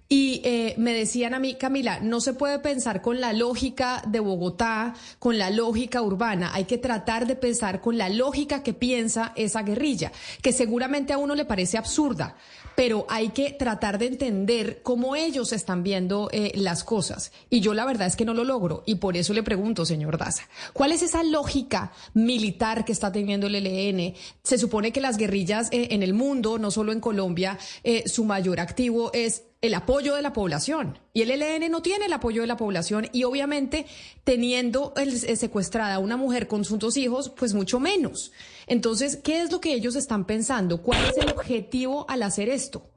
Y 0.09 0.41
eh, 0.45 0.73
me 0.77 0.93
decían 0.93 1.33
a 1.33 1.39
mí, 1.39 1.55
Camila, 1.55 1.99
no 1.99 2.21
se 2.21 2.33
puede 2.33 2.59
pensar 2.59 3.01
con 3.01 3.19
la 3.19 3.33
lógica 3.33 4.01
de 4.07 4.21
Bogotá, 4.21 4.95
con 5.19 5.37
la 5.37 5.49
lógica 5.49 6.01
urbana, 6.01 6.51
hay 6.53 6.63
que 6.63 6.77
tratar 6.77 7.27
de 7.27 7.35
pensar 7.35 7.81
con 7.81 7.97
la 7.97 8.07
lógica 8.07 8.63
que 8.63 8.73
piensa 8.73 9.33
esa 9.35 9.63
guerrilla, 9.63 10.11
que 10.41 10.53
seguramente 10.53 11.11
a 11.11 11.17
uno 11.17 11.35
le 11.35 11.43
parece 11.43 11.77
absurda, 11.77 12.37
pero 12.77 13.05
hay 13.09 13.29
que 13.29 13.51
tratar 13.51 13.97
de 13.97 14.05
entender 14.05 14.81
cómo 14.83 15.15
ellos 15.15 15.51
están 15.51 15.83
viendo 15.83 16.29
eh, 16.31 16.51
las 16.55 16.83
cosas. 16.83 17.31
Y 17.49 17.59
yo 17.59 17.73
la 17.73 17.85
verdad 17.85 18.07
es 18.07 18.15
que 18.15 18.23
no 18.23 18.33
lo 18.33 18.43
logro 18.43 18.83
y 18.85 18.95
por 18.95 19.17
eso 19.17 19.33
le 19.33 19.43
pregunto, 19.43 19.85
señor 19.85 20.17
Daza, 20.17 20.43
¿cuál 20.73 20.91
es 20.91 21.01
esa 21.01 21.23
lógica 21.23 21.91
militar 22.13 22.85
que 22.85 22.91
está 22.91 23.11
teniendo 23.11 23.47
el 23.47 23.55
ELN? 23.55 24.13
Se 24.43 24.57
supone 24.57 24.91
que 24.91 25.01
las 25.01 25.17
guerrillas 25.17 25.69
eh, 25.71 25.87
en 25.91 26.03
el 26.03 26.13
mundo, 26.13 26.59
no 26.59 26.71
solo 26.71 26.91
en 26.91 26.99
Colombia, 26.99 27.57
eh, 27.83 28.07
su 28.07 28.23
mayor 28.23 28.59
activo 28.59 29.11
es 29.11 29.46
el 29.61 29.73
apoyo 29.73 30.15
de 30.15 30.21
la 30.21 30.33
población. 30.33 30.99
Y 31.13 31.21
el 31.21 31.31
ELN 31.31 31.71
no 31.71 31.81
tiene 31.81 32.05
el 32.05 32.13
apoyo 32.13 32.41
de 32.41 32.47
la 32.47 32.57
población 32.57 33.07
y 33.11 33.23
obviamente 33.23 33.85
teniendo 34.23 34.93
el, 34.97 35.11
secuestrada 35.11 35.95
a 35.95 35.99
una 35.99 36.17
mujer 36.17 36.47
con 36.47 36.63
sus 36.63 36.79
dos 36.79 36.97
hijos, 36.97 37.29
pues 37.37 37.53
mucho 37.53 37.79
menos. 37.79 38.31
Entonces, 38.67 39.17
¿qué 39.23 39.41
es 39.41 39.51
lo 39.51 39.59
que 39.59 39.73
ellos 39.73 39.95
están 39.95 40.25
pensando? 40.25 40.81
¿Cuál 40.81 41.03
es 41.05 41.17
el 41.17 41.31
objetivo 41.31 42.05
al 42.09 42.23
hacer 42.23 42.49
esto? 42.49 42.89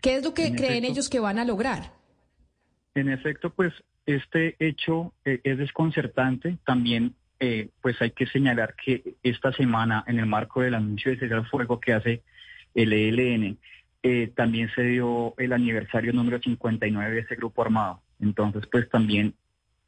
¿Qué 0.00 0.16
es 0.16 0.24
lo 0.24 0.34
que 0.34 0.54
creen 0.54 0.84
ellos 0.84 1.08
que 1.08 1.20
van 1.20 1.38
a 1.38 1.44
lograr? 1.44 1.92
En 2.94 3.08
efecto, 3.08 3.50
pues 3.50 3.72
este 4.06 4.56
hecho 4.58 5.12
eh, 5.24 5.40
es 5.42 5.58
desconcertante. 5.58 6.58
También 6.64 7.14
eh, 7.38 7.68
pues 7.82 8.00
hay 8.00 8.12
que 8.12 8.26
señalar 8.26 8.74
que 8.82 9.16
esta 9.22 9.52
semana, 9.52 10.04
en 10.06 10.18
el 10.18 10.26
marco 10.26 10.62
del 10.62 10.74
anuncio 10.74 11.10
de 11.10 11.18
cesar 11.18 11.46
fuego 11.48 11.80
que 11.80 11.92
hace 11.92 12.22
el 12.74 12.92
ELN, 12.92 13.58
eh, 14.08 14.32
también 14.36 14.70
se 14.72 14.84
dio 14.84 15.34
el 15.36 15.52
aniversario 15.52 16.12
número 16.12 16.38
59 16.38 17.12
de 17.12 17.20
ese 17.22 17.34
grupo 17.34 17.62
armado. 17.62 18.02
Entonces, 18.20 18.62
pues 18.70 18.88
también 18.88 19.34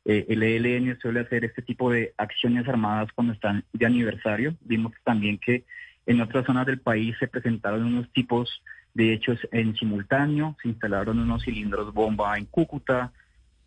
eh, 0.04 0.26
el 0.28 0.42
ELN 0.42 0.98
suele 0.98 1.20
hacer 1.20 1.44
este 1.44 1.62
tipo 1.62 1.88
de 1.92 2.14
acciones 2.16 2.66
armadas 2.66 3.12
cuando 3.14 3.32
están 3.32 3.64
de 3.72 3.86
aniversario. 3.86 4.56
Vimos 4.62 4.92
también 5.04 5.38
que 5.38 5.64
en 6.04 6.20
otras 6.20 6.46
zonas 6.46 6.66
del 6.66 6.80
país 6.80 7.14
se 7.20 7.28
presentaron 7.28 7.84
unos 7.84 8.10
tipos 8.12 8.60
de 8.92 9.12
hechos 9.12 9.38
en 9.52 9.76
simultáneo, 9.76 10.56
se 10.60 10.70
instalaron 10.70 11.20
unos 11.20 11.44
cilindros 11.44 11.94
bomba 11.94 12.36
en 12.38 12.46
Cúcuta, 12.46 13.12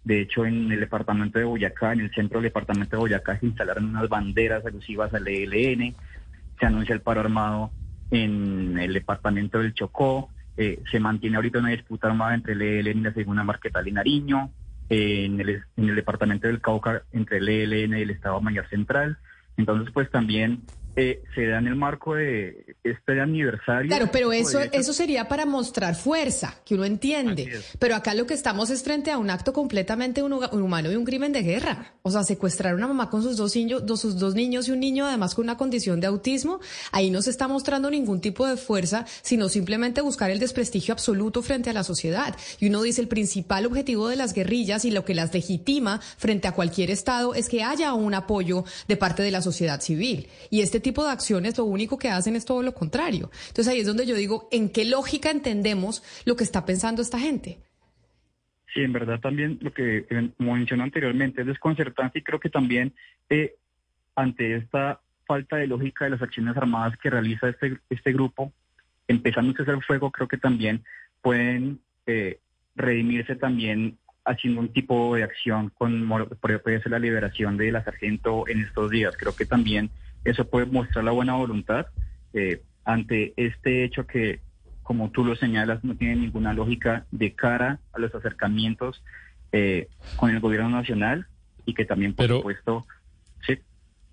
de 0.04 0.20
hecho 0.20 0.46
en 0.46 0.70
el 0.70 0.82
departamento 0.82 1.40
de 1.40 1.46
Boyacá, 1.46 1.94
en 1.94 2.02
el 2.02 2.14
centro 2.14 2.40
del 2.42 2.50
departamento 2.50 2.98
de 2.98 3.02
Boyacá 3.04 3.40
se 3.40 3.46
instalaron 3.46 3.86
unas 3.86 4.10
banderas 4.10 4.66
alusivas 4.66 5.14
al 5.14 5.26
ELN, 5.26 5.96
se 6.60 6.66
anuncia 6.66 6.94
el 6.94 7.00
paro 7.00 7.22
armado 7.22 7.72
en 8.10 8.78
el 8.78 8.92
departamento 8.92 9.60
del 9.60 9.74
Chocó, 9.74 10.30
eh, 10.62 10.80
se 10.92 11.00
mantiene 11.00 11.38
ahorita 11.38 11.58
una 11.58 11.70
disputa 11.70 12.08
armada 12.08 12.36
entre 12.36 12.54
el 12.54 12.62
ELN 12.62 13.00
y 13.00 13.02
la 13.02 13.14
segunda 13.14 13.44
Marquetal 13.44 13.88
y 13.88 13.92
Nariño, 13.92 14.52
eh, 14.90 15.26
en, 15.26 15.42
el, 15.42 15.64
en 15.76 15.90
el 15.90 15.96
departamento 15.96 16.48
del 16.48 16.62
Cauca 16.62 17.02
entre 17.12 17.38
el 17.38 17.50
ELN 17.50 17.98
y 17.98 18.02
el 18.04 18.12
Estado 18.12 18.40
Mayor 18.42 18.68
Central. 18.70 19.18
Entonces, 19.58 19.92
pues 19.92 20.12
también 20.12 20.62
eh, 20.96 21.24
se 21.36 21.48
da 21.48 21.60
en 21.60 21.68
el 21.68 21.76
marco 21.76 22.16
de 22.16 22.76
este 22.84 23.22
aniversario. 23.22 23.88
Claro, 23.88 24.10
pero 24.12 24.34
eso, 24.34 24.60
eso 24.60 24.92
sería 24.92 25.28
para 25.28 25.46
mostrar 25.46 25.96
fuerza, 25.96 26.56
que 26.66 26.76
uno 26.76 26.84
entiende. 26.84 27.62
Pero 27.80 27.96
acá 27.96 28.14
lo 28.14 28.26
que 28.26 28.34
estamos 28.34 28.70
es 28.70 28.84
frente 28.84 29.10
a 29.10 29.18
un 29.18 29.30
acto 29.30 29.54
completamente 29.54 30.22
humano 30.22 30.92
y 30.92 30.96
un 30.96 31.06
crimen 31.06 31.32
de 31.32 31.44
guerra. 31.44 31.94
O 32.02 32.12
sea, 32.12 32.24
secuestrar 32.24 32.74
a 32.74 32.76
una 32.76 32.88
mamá 32.88 33.10
con 33.10 33.24
sus 33.24 33.38
dos, 33.38 33.56
niños, 33.56 33.84
sus 34.00 34.20
dos 34.20 34.36
niños 34.36 34.68
y 34.68 34.72
un 34.72 34.82
niño 34.82 35.06
además 35.06 35.34
con 35.34 35.46
una 35.46 35.58
condición 35.58 36.02
de 36.02 36.08
autismo, 36.08 36.60
ahí 36.92 37.10
no 37.10 37.22
se 37.22 37.30
está 37.30 37.48
mostrando 37.48 37.90
ningún 37.90 38.20
tipo 38.20 38.46
de 38.46 38.58
fuerza, 38.58 39.06
sino 39.22 39.48
simplemente 39.48 40.02
buscar 40.02 40.30
el 40.30 40.40
desprestigio 40.40 40.94
absoluto 40.94 41.42
frente 41.42 41.70
a 41.70 41.74
la 41.74 41.86
sociedad. 41.86 42.36
Y 42.60 42.68
uno 42.68 42.82
dice, 42.82 43.00
el 43.00 43.08
principal 43.08 43.66
objetivo 43.66 44.10
de 44.10 44.18
las 44.18 44.34
guerrillas 44.34 44.84
y 44.84 44.92
lo 44.92 45.06
que 45.06 45.16
las 45.16 45.34
legitima 45.34 46.02
frente 46.18 46.50
a 46.50 46.52
cualquier 46.52 46.92
Estado 46.92 47.34
es 47.34 47.48
que 47.48 47.64
haya 47.64 47.94
un 47.94 48.14
apoyo 48.14 48.66
de 48.90 48.98
parte 48.98 49.24
de 49.24 49.32
la 49.32 49.42
sociedad 49.42 49.80
civil. 49.80 50.28
Y 50.50 50.62
este 50.62 50.81
tipo 50.82 51.04
de 51.04 51.12
acciones 51.12 51.58
lo 51.58 51.66
único 51.66 51.98
que 51.98 52.10
hacen 52.10 52.36
es 52.36 52.46
todo 52.46 52.64
lo 52.64 52.74
contrario. 52.74 53.32
Entonces 53.48 53.68
ahí 53.68 53.80
es 53.80 53.88
donde 53.88 54.06
yo 54.06 54.16
digo, 54.16 54.48
¿en 54.52 54.70
qué 54.70 54.86
lógica 54.86 55.32
entendemos 55.32 56.04
lo 56.26 56.36
que 56.36 56.44
está 56.44 56.66
pensando 56.66 57.02
esta 57.02 57.20
gente? 57.20 57.60
Sí, 58.74 58.82
en 58.82 58.94
verdad 58.94 59.20
también 59.20 59.60
lo 59.62 59.74
que 59.74 60.06
como 60.38 60.54
mencioné 60.54 60.84
anteriormente 60.84 61.42
es 61.42 61.48
desconcertante 61.48 62.20
y 62.20 62.24
creo 62.24 62.40
que 62.40 62.50
también 62.50 62.94
eh, 63.30 63.56
ante 64.16 64.56
esta 64.56 65.02
falta 65.26 65.58
de 65.58 65.68
lógica 65.68 66.06
de 66.06 66.12
las 66.12 66.22
acciones 66.22 66.56
armadas 66.56 66.98
que 66.98 67.10
realiza 67.10 67.50
este, 67.50 67.80
este 67.90 68.14
grupo, 68.14 68.54
empezando 69.08 69.54
a 69.58 69.62
hacer 69.62 69.82
fuego, 69.84 70.12
creo 70.12 70.28
que 70.28 70.38
también 70.38 70.84
pueden 71.22 71.80
eh, 72.06 72.40
redimirse 72.76 73.36
también 73.36 73.98
haciendo 74.26 74.62
un 74.62 74.72
tipo 74.72 75.16
de 75.16 75.24
acción 75.24 75.70
con, 75.70 76.08
puede 76.40 76.82
ser 76.82 76.92
la 76.92 77.00
liberación 77.00 77.58
de 77.58 77.72
la 77.72 77.84
sargento 77.84 78.48
en 78.48 78.62
estos 78.62 78.92
días. 78.92 79.16
Creo 79.18 79.36
que 79.36 79.46
también 79.46 79.90
eso 80.24 80.50
puede 80.50 80.66
mostrar 80.66 81.04
la 81.04 81.12
buena 81.12 81.36
voluntad 81.36 81.88
eh, 82.34 82.62
ante 82.86 83.34
este 83.38 83.84
hecho 83.84 84.06
que, 84.08 84.42
como 84.84 85.12
tú 85.12 85.24
lo 85.24 85.36
señalas, 85.36 85.84
no 85.84 85.96
tiene 85.96 86.16
ninguna 86.16 86.54
lógica 86.54 87.06
de 87.12 87.34
cara 87.34 87.80
a 87.94 88.00
los 88.00 88.14
acercamientos 88.14 89.04
eh, 89.52 89.88
con 90.16 90.30
el 90.30 90.40
gobierno 90.40 90.70
nacional 90.70 91.28
y 91.66 91.74
que 91.74 91.86
también, 91.86 92.14
por 92.14 92.28
supuesto, 92.28 92.86
sí. 93.46 93.60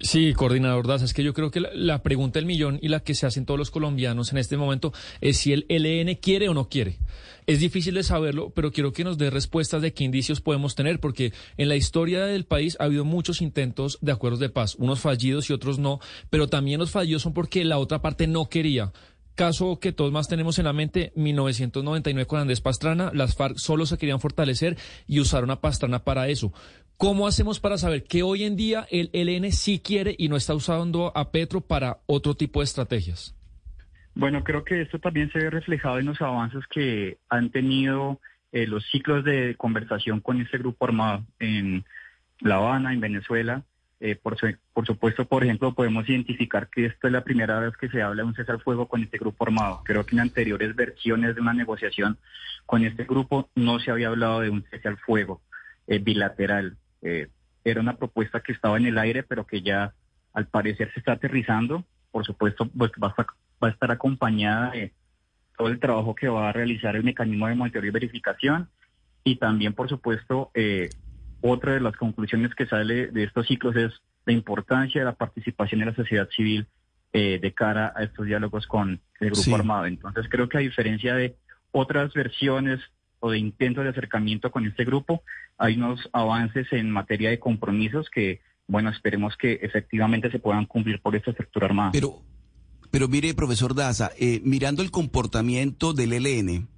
Sí, 0.00 0.32
coordinador 0.32 0.86
Daza, 0.86 1.04
es 1.04 1.12
que 1.12 1.24
yo 1.24 1.34
creo 1.34 1.50
que 1.50 1.60
la, 1.60 2.02
pregunta 2.04 2.38
del 2.38 2.46
millón 2.46 2.78
y 2.80 2.86
la 2.86 3.00
que 3.00 3.16
se 3.16 3.26
hacen 3.26 3.44
todos 3.44 3.58
los 3.58 3.72
colombianos 3.72 4.30
en 4.30 4.38
este 4.38 4.56
momento 4.56 4.92
es 5.20 5.38
si 5.38 5.52
el 5.52 5.66
LN 5.68 6.14
quiere 6.20 6.48
o 6.48 6.54
no 6.54 6.68
quiere. 6.68 6.98
Es 7.48 7.58
difícil 7.58 7.94
de 7.94 8.04
saberlo, 8.04 8.50
pero 8.50 8.70
quiero 8.70 8.92
que 8.92 9.02
nos 9.02 9.18
dé 9.18 9.28
respuestas 9.30 9.82
de 9.82 9.92
qué 9.92 10.04
indicios 10.04 10.40
podemos 10.40 10.76
tener, 10.76 11.00
porque 11.00 11.32
en 11.56 11.68
la 11.68 11.74
historia 11.74 12.26
del 12.26 12.44
país 12.44 12.76
ha 12.78 12.84
habido 12.84 13.04
muchos 13.04 13.42
intentos 13.42 13.98
de 14.00 14.12
acuerdos 14.12 14.38
de 14.38 14.50
paz, 14.50 14.76
unos 14.76 15.00
fallidos 15.00 15.50
y 15.50 15.52
otros 15.52 15.80
no, 15.80 15.98
pero 16.30 16.46
también 16.46 16.78
los 16.78 16.92
fallidos 16.92 17.22
son 17.22 17.32
porque 17.32 17.64
la 17.64 17.78
otra 17.78 18.00
parte 18.00 18.28
no 18.28 18.48
quería. 18.48 18.92
Caso 19.38 19.78
que 19.78 19.92
todos 19.92 20.10
más 20.10 20.26
tenemos 20.26 20.58
en 20.58 20.64
la 20.64 20.72
mente, 20.72 21.12
1999 21.14 22.26
con 22.26 22.40
Andrés 22.40 22.60
Pastrana, 22.60 23.12
las 23.14 23.36
FARC 23.36 23.56
solo 23.56 23.86
se 23.86 23.96
querían 23.96 24.18
fortalecer 24.18 24.76
y 25.06 25.20
usaron 25.20 25.52
a 25.52 25.60
Pastrana 25.60 26.02
para 26.02 26.26
eso. 26.26 26.52
¿Cómo 26.98 27.28
hacemos 27.28 27.60
para 27.60 27.78
saber 27.78 28.02
que 28.02 28.24
hoy 28.24 28.42
en 28.42 28.56
día 28.56 28.84
el 28.90 29.08
ELN 29.12 29.52
sí 29.52 29.78
quiere 29.78 30.16
y 30.18 30.28
no 30.28 30.34
está 30.34 30.56
usando 30.56 31.16
a 31.16 31.30
Petro 31.30 31.60
para 31.60 31.98
otro 32.06 32.34
tipo 32.34 32.58
de 32.58 32.64
estrategias? 32.64 33.36
Bueno, 34.16 34.42
creo 34.42 34.64
que 34.64 34.82
esto 34.82 34.98
también 34.98 35.30
se 35.30 35.38
ve 35.38 35.48
reflejado 35.48 36.00
en 36.00 36.06
los 36.06 36.20
avances 36.20 36.66
que 36.66 37.18
han 37.28 37.50
tenido 37.50 38.20
eh, 38.50 38.66
los 38.66 38.84
ciclos 38.90 39.24
de 39.24 39.54
conversación 39.56 40.18
con 40.18 40.40
este 40.40 40.58
grupo 40.58 40.86
armado 40.86 41.24
en 41.38 41.84
La 42.40 42.56
Habana, 42.56 42.92
en 42.92 42.98
Venezuela, 42.98 43.62
eh, 44.00 44.16
por, 44.16 44.36
supuesto, 44.84 45.24
por 45.24 45.44
ejemplo, 45.44 45.74
podemos 45.74 46.08
identificar 46.08 46.68
que 46.68 46.86
esta 46.86 47.06
es 47.06 47.12
la 47.12 47.22
primera 47.22 47.60
vez 47.60 47.76
que 47.76 47.88
se 47.88 48.02
habla 48.02 48.24
de 48.24 48.28
un 48.28 48.34
cesar 48.34 48.60
fuego 48.60 48.88
con 48.88 49.04
este 49.04 49.18
grupo 49.18 49.44
armado. 49.44 49.82
Creo 49.84 50.04
que 50.04 50.16
en 50.16 50.20
anteriores 50.20 50.74
versiones 50.74 51.36
de 51.36 51.40
una 51.40 51.54
negociación 51.54 52.18
con 52.66 52.84
este 52.84 53.04
grupo 53.04 53.50
no 53.54 53.78
se 53.78 53.92
había 53.92 54.08
hablado 54.08 54.40
de 54.40 54.50
un 54.50 54.64
cesar 54.64 54.96
fuego 54.96 55.42
eh, 55.86 56.00
bilateral. 56.00 56.76
Eh, 57.02 57.28
era 57.64 57.80
una 57.80 57.96
propuesta 57.96 58.40
que 58.40 58.52
estaba 58.52 58.76
en 58.76 58.86
el 58.86 58.98
aire, 58.98 59.22
pero 59.22 59.46
que 59.46 59.62
ya 59.62 59.94
al 60.32 60.46
parecer 60.46 60.92
se 60.92 61.00
está 61.00 61.12
aterrizando. 61.12 61.84
Por 62.10 62.24
supuesto, 62.24 62.68
pues 62.76 62.92
va 63.02 63.14
a, 63.16 63.26
va 63.62 63.68
a 63.68 63.70
estar 63.70 63.90
acompañada 63.90 64.70
de 64.70 64.92
todo 65.56 65.68
el 65.68 65.80
trabajo 65.80 66.14
que 66.14 66.28
va 66.28 66.48
a 66.48 66.52
realizar 66.52 66.96
el 66.96 67.04
mecanismo 67.04 67.48
de 67.48 67.54
monitoreo 67.54 67.88
y 67.88 67.92
verificación 67.92 68.68
y 69.24 69.36
también, 69.36 69.74
por 69.74 69.88
supuesto, 69.88 70.50
eh, 70.54 70.88
otra 71.42 71.72
de 71.72 71.80
las 71.80 71.96
conclusiones 71.96 72.54
que 72.54 72.66
sale 72.66 73.08
de 73.08 73.24
estos 73.24 73.46
ciclos 73.46 73.76
es 73.76 73.92
la 74.24 74.32
importancia 74.32 75.00
de 75.00 75.04
la 75.04 75.14
participación 75.14 75.80
de 75.80 75.86
la 75.86 75.94
sociedad 75.94 76.28
civil 76.30 76.66
eh, 77.12 77.38
de 77.40 77.52
cara 77.52 77.92
a 77.94 78.04
estos 78.04 78.26
diálogos 78.26 78.66
con 78.66 79.00
el 79.20 79.30
grupo 79.30 79.56
armado. 79.56 79.86
Entonces 79.86 80.26
creo 80.30 80.48
que 80.48 80.58
a 80.58 80.60
diferencia 80.60 81.14
de 81.14 81.36
otras 81.72 82.12
versiones 82.14 82.80
o 83.20 83.30
de 83.30 83.38
intentos 83.38 83.84
de 83.84 83.90
acercamiento 83.90 84.50
con 84.50 84.66
este 84.66 84.84
grupo, 84.84 85.22
hay 85.56 85.76
unos 85.76 86.08
avances 86.12 86.66
en 86.72 86.90
materia 86.90 87.30
de 87.30 87.38
compromisos 87.38 88.08
que, 88.10 88.40
bueno, 88.66 88.90
esperemos 88.90 89.36
que 89.36 89.58
efectivamente 89.62 90.30
se 90.30 90.38
puedan 90.38 90.66
cumplir 90.66 91.00
por 91.00 91.16
esta 91.16 91.30
estructura 91.30 91.66
armada. 91.66 91.90
Pero, 91.92 92.22
pero 92.90 93.08
mire, 93.08 93.34
profesor 93.34 93.74
Daza, 93.74 94.10
eh, 94.18 94.40
mirando 94.44 94.82
el 94.82 94.90
comportamiento 94.90 95.92
del 95.92 96.12
ELN, 96.12 96.68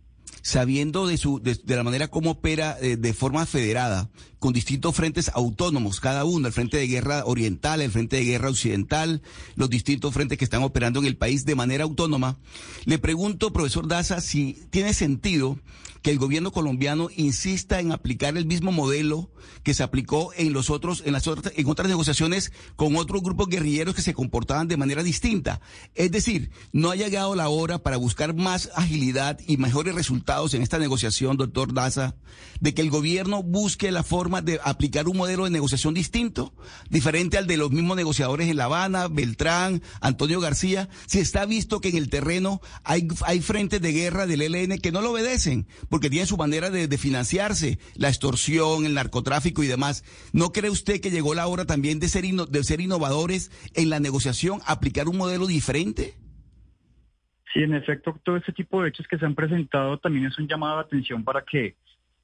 sabiendo 0.42 1.06
de, 1.06 1.16
su, 1.16 1.40
de, 1.40 1.58
la 1.66 1.82
manera 1.82 2.08
como 2.08 2.32
opera 2.32 2.76
eh, 2.80 2.96
de 2.96 3.12
forma 3.12 3.46
federada, 3.46 4.10
con 4.38 4.52
distintos 4.52 4.94
frentes 4.94 5.30
autónomos, 5.34 6.00
cada 6.00 6.24
uno, 6.24 6.46
el 6.46 6.52
Frente 6.52 6.78
de 6.78 6.86
Guerra 6.86 7.24
Oriental, 7.26 7.82
el 7.82 7.90
Frente 7.90 8.16
de 8.16 8.24
Guerra 8.24 8.48
Occidental, 8.48 9.22
los 9.54 9.68
distintos 9.68 10.14
frentes 10.14 10.38
que 10.38 10.44
están 10.44 10.62
operando 10.62 10.98
en 10.98 11.06
el 11.06 11.16
país 11.16 11.44
de 11.44 11.54
manera 11.54 11.84
autónoma. 11.84 12.38
Le 12.86 12.98
pregunto, 12.98 13.52
profesor 13.52 13.86
Daza, 13.86 14.20
si 14.20 14.64
tiene 14.70 14.94
sentido 14.94 15.58
que 16.02 16.10
el 16.10 16.18
gobierno 16.18 16.50
colombiano 16.50 17.08
insista 17.14 17.80
en 17.80 17.92
aplicar 17.92 18.38
el 18.38 18.46
mismo 18.46 18.72
modelo 18.72 19.30
que 19.62 19.74
se 19.74 19.82
aplicó 19.82 20.32
en 20.34 20.54
los 20.54 20.70
otros, 20.70 21.02
en 21.04 21.12
las 21.12 21.26
otras, 21.26 21.52
en 21.54 21.68
otras 21.68 21.88
negociaciones 21.88 22.52
con 22.76 22.96
otros 22.96 23.22
grupos 23.22 23.48
guerrilleros 23.48 23.94
que 23.94 24.00
se 24.00 24.14
comportaban 24.14 24.68
de 24.68 24.78
manera 24.78 25.02
distinta. 25.02 25.60
Es 25.94 26.10
decir, 26.10 26.50
no 26.72 26.90
ha 26.90 26.96
llegado 26.96 27.34
la 27.34 27.50
hora 27.50 27.78
para 27.78 27.98
buscar 27.98 28.34
más 28.34 28.70
agilidad 28.74 29.38
y 29.46 29.58
mejores 29.58 29.94
resultados 29.94 30.19
en 30.52 30.62
esta 30.62 30.78
negociación, 30.78 31.36
doctor 31.36 31.74
Daza, 31.74 32.14
de 32.60 32.72
que 32.72 32.82
el 32.82 32.90
gobierno 32.90 33.42
busque 33.42 33.90
la 33.90 34.02
forma 34.02 34.42
de 34.42 34.60
aplicar 34.62 35.08
un 35.08 35.16
modelo 35.16 35.44
de 35.44 35.50
negociación 35.50 35.92
distinto, 35.92 36.54
diferente 36.88 37.36
al 37.36 37.46
de 37.46 37.56
los 37.56 37.70
mismos 37.70 37.96
negociadores 37.96 38.48
en 38.48 38.56
La 38.56 38.64
Habana, 38.64 39.08
Beltrán, 39.08 39.82
Antonio 40.00 40.40
García, 40.40 40.88
si 41.06 41.18
está 41.18 41.46
visto 41.46 41.80
que 41.80 41.88
en 41.88 41.96
el 41.96 42.10
terreno 42.10 42.60
hay, 42.84 43.08
hay 43.22 43.40
frentes 43.40 43.80
de 43.80 43.92
guerra 43.92 44.26
del 44.26 44.42
ELN 44.42 44.78
que 44.78 44.92
no 44.92 45.00
lo 45.00 45.10
obedecen, 45.10 45.66
porque 45.88 46.10
tienen 46.10 46.28
su 46.28 46.36
manera 46.36 46.70
de, 46.70 46.98
financiarse, 46.98 47.78
la 47.94 48.08
extorsión, 48.08 48.86
el 48.86 48.94
narcotráfico 48.94 49.62
y 49.62 49.66
demás. 49.66 50.04
¿No 50.32 50.52
cree 50.52 50.70
usted 50.70 51.00
que 51.00 51.10
llegó 51.10 51.34
la 51.34 51.46
hora 51.46 51.64
también 51.64 51.98
de 51.98 52.08
ser, 52.08 52.24
de 52.24 52.64
ser 52.64 52.80
innovadores 52.80 53.50
en 53.74 53.90
la 53.90 54.00
negociación, 54.00 54.60
aplicar 54.66 55.08
un 55.08 55.16
modelo 55.16 55.46
diferente? 55.46 56.18
Sí, 57.52 57.62
en 57.62 57.74
efecto, 57.74 58.18
todo 58.22 58.36
este 58.36 58.52
tipo 58.52 58.82
de 58.82 58.90
hechos 58.90 59.08
que 59.08 59.18
se 59.18 59.26
han 59.26 59.34
presentado 59.34 59.98
también 59.98 60.26
es 60.26 60.38
un 60.38 60.46
llamado 60.46 60.76
de 60.76 60.82
atención 60.82 61.24
para 61.24 61.42
que 61.42 61.74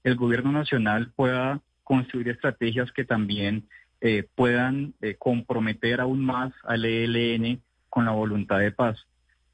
el 0.04 0.14
gobierno 0.14 0.52
nacional 0.52 1.12
pueda 1.16 1.60
construir 1.82 2.28
estrategias 2.28 2.92
que 2.92 3.04
también 3.04 3.68
eh, 4.00 4.24
puedan 4.34 4.94
eh, 5.00 5.16
comprometer 5.18 6.00
aún 6.00 6.24
más 6.24 6.52
al 6.64 6.84
ELN 6.84 7.60
con 7.88 8.04
la 8.04 8.12
voluntad 8.12 8.58
de 8.58 8.70
paz. 8.70 9.04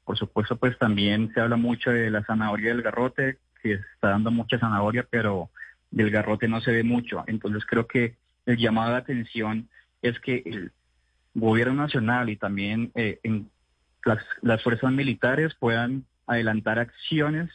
Por 0.05 0.17
supuesto, 0.17 0.57
pues 0.57 0.77
también 0.77 1.31
se 1.33 1.39
habla 1.39 1.55
mucho 1.55 1.89
de 1.89 2.11
la 2.11 2.23
zanahoria 2.23 2.69
del 2.69 2.81
garrote, 2.81 3.37
que 3.61 3.73
está 3.73 4.09
dando 4.09 4.29
mucha 4.31 4.59
zanahoria, 4.59 5.07
pero 5.09 5.49
del 5.89 6.11
garrote 6.11 6.47
no 6.47 6.61
se 6.61 6.71
ve 6.71 6.83
mucho. 6.83 7.23
Entonces 7.25 7.65
creo 7.65 7.87
que 7.87 8.15
el 8.45 8.57
llamado 8.57 8.91
de 8.91 8.97
atención 8.97 9.69
es 10.01 10.19
que 10.19 10.69
gobierno 11.33 11.73
nacional 11.73 12.29
y 12.29 12.35
también 12.35 12.91
eh, 12.95 13.19
en 13.23 13.49
las, 14.05 14.23
las 14.41 14.61
fuerzas 14.61 14.91
militares 14.91 15.53
puedan 15.55 16.05
adelantar 16.27 16.79
acciones 16.79 17.49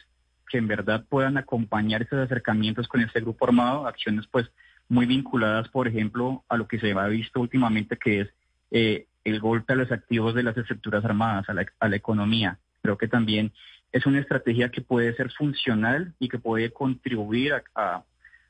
que 0.49 0.57
en 0.57 0.67
verdad 0.67 1.05
puedan 1.07 1.37
acompañar 1.37 2.01
esos 2.01 2.19
acercamientos 2.19 2.87
con 2.87 3.01
este 3.01 3.21
grupo 3.21 3.45
armado, 3.45 3.87
acciones 3.87 4.25
pues 4.27 4.49
muy 4.87 5.05
vinculadas, 5.05 5.69
por 5.69 5.87
ejemplo, 5.87 6.43
a 6.49 6.57
lo 6.57 6.67
que 6.67 6.79
se 6.79 6.91
ha 6.91 7.07
visto 7.07 7.39
últimamente, 7.39 7.97
que 7.97 8.21
es 8.21 8.29
eh, 8.71 9.05
el 9.23 9.39
golpe 9.39 9.73
a 9.73 9.75
los 9.75 9.91
activos 9.91 10.33
de 10.33 10.43
las 10.43 10.57
estructuras 10.57 11.05
armadas, 11.05 11.47
a 11.49 11.53
la, 11.53 11.65
a 11.79 11.87
la 11.87 11.95
economía. 11.95 12.57
Creo 12.81 12.97
que 12.97 13.07
también 13.07 13.51
es 13.91 14.05
una 14.05 14.19
estrategia 14.19 14.69
que 14.69 14.81
puede 14.81 15.15
ser 15.15 15.31
funcional 15.31 16.13
y 16.19 16.29
que 16.29 16.39
puede 16.39 16.71
contribuir 16.71 17.53
a, 17.75 18.03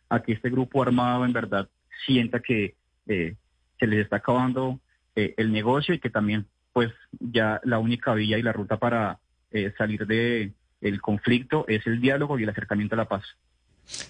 a, 0.10 0.22
que 0.22 0.34
este 0.34 0.50
grupo 0.50 0.82
armado 0.82 1.26
en 1.26 1.34
verdad 1.34 1.70
sienta 2.06 2.40
que 2.40 2.76
eh, 3.08 3.36
se 3.80 3.88
les 3.88 4.00
está 4.00 4.18
acabando 4.18 4.80
eh, 5.16 5.34
el 5.38 5.52
negocio 5.52 5.94
y 5.94 6.00
que 6.00 6.10
también 6.10 6.46
pues 6.80 6.94
ya 7.20 7.60
la 7.66 7.78
única 7.78 8.14
vía 8.14 8.38
y 8.38 8.42
la 8.42 8.54
ruta 8.54 8.78
para 8.78 9.20
eh, 9.52 9.74
salir 9.78 10.08
de 10.08 10.54
el 10.80 11.02
conflicto 11.02 11.66
es 11.68 11.86
el 11.86 12.00
diálogo 12.00 12.40
y 12.40 12.44
el 12.44 12.50
acercamiento 12.50 12.96
a 12.96 13.00
la 13.00 13.10
paz. 13.10 13.26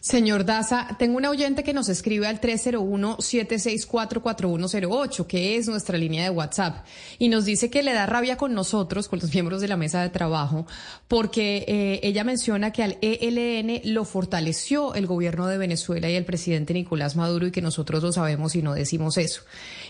Señor 0.02 0.44
Daza, 0.46 0.98
tengo 1.00 1.18
un 1.18 1.26
oyente 1.26 1.64
que 1.64 1.74
nos 1.74 1.88
escribe 1.88 2.28
al 2.28 2.42
301-764-4108, 2.42 5.26
que 5.26 5.56
es 5.56 5.70
nuestra 5.70 5.98
línea 5.98 6.24
de 6.24 6.30
WhatsApp, 6.30 6.86
y 7.18 7.30
nos 7.30 7.46
dice 7.46 7.70
que 7.70 7.82
le 7.82 7.94
da 7.94 8.06
rabia 8.06 8.36
con 8.36 8.54
nosotros, 8.54 9.08
con 9.08 9.20
los 9.20 9.34
miembros 9.40 9.62
de 9.62 9.70
la 9.70 9.78
mesa 9.78 10.02
de 10.02 10.10
trabajo, 10.10 10.68
porque 11.08 11.64
eh, 11.68 12.02
ella 12.04 12.26
menciona 12.26 12.72
que 12.72 12.84
al 12.84 12.98
ELN 13.02 13.94
lo 13.94 14.04
fortaleció 14.04 14.96
el 14.96 15.08
gobierno 15.08 15.48
de 15.48 15.58
Venezuela 15.58 16.10
y 16.10 16.16
el 16.16 16.26
presidente 16.26 16.74
Nicolás 16.74 17.16
Maduro 17.16 17.48
y 17.48 17.52
que 17.52 17.62
nosotros 17.62 18.04
lo 18.04 18.12
sabemos 18.12 18.56
y 18.56 18.62
no 18.62 18.74
decimos 18.74 19.18
eso. 19.18 19.44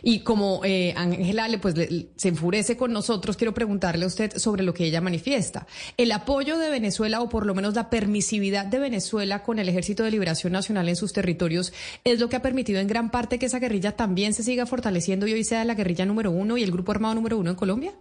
Y 0.03 0.19
como 0.19 0.61
eh, 0.63 0.93
Ángela 0.95 1.47
pues, 1.61 1.73
se 2.15 2.27
enfurece 2.27 2.77
con 2.77 2.93
nosotros, 2.93 3.37
quiero 3.37 3.55
preguntarle 3.55 4.05
a 4.05 4.07
usted 4.07 4.37
sobre 4.37 4.61
lo 4.63 4.73
que 4.73 4.85
ella 4.85 5.01
manifiesta. 5.01 5.65
El 5.97 6.11
apoyo 6.11 6.59
de 6.59 6.69
Venezuela, 6.69 7.21
o 7.21 7.29
por 7.29 7.47
lo 7.47 7.55
menos 7.55 7.73
la 7.73 7.89
permisividad 7.89 8.65
de 8.65 8.79
Venezuela 8.79 9.43
con 9.43 9.59
el 9.59 9.67
ejército 9.67 9.78
Ejército 9.79 10.03
de 10.03 10.11
Liberación 10.11 10.51
Nacional 10.51 10.89
en 10.89 10.97
sus 10.97 11.13
territorios 11.13 11.71
es 12.03 12.19
lo 12.19 12.27
que 12.27 12.35
ha 12.35 12.41
permitido 12.41 12.81
en 12.81 12.87
gran 12.89 13.09
parte 13.11 13.39
que 13.39 13.45
esa 13.45 13.59
guerrilla 13.59 13.95
también 13.95 14.33
se 14.33 14.43
siga 14.43 14.65
fortaleciendo 14.65 15.25
y 15.25 15.31
hoy 15.31 15.45
sea 15.45 15.63
la 15.63 15.73
guerrilla 15.73 16.05
número 16.05 16.31
uno 16.31 16.57
y 16.57 16.63
el 16.63 16.71
grupo 16.71 16.91
armado 16.91 17.15
número 17.15 17.37
uno 17.37 17.51
en 17.51 17.55
Colombia? 17.55 17.93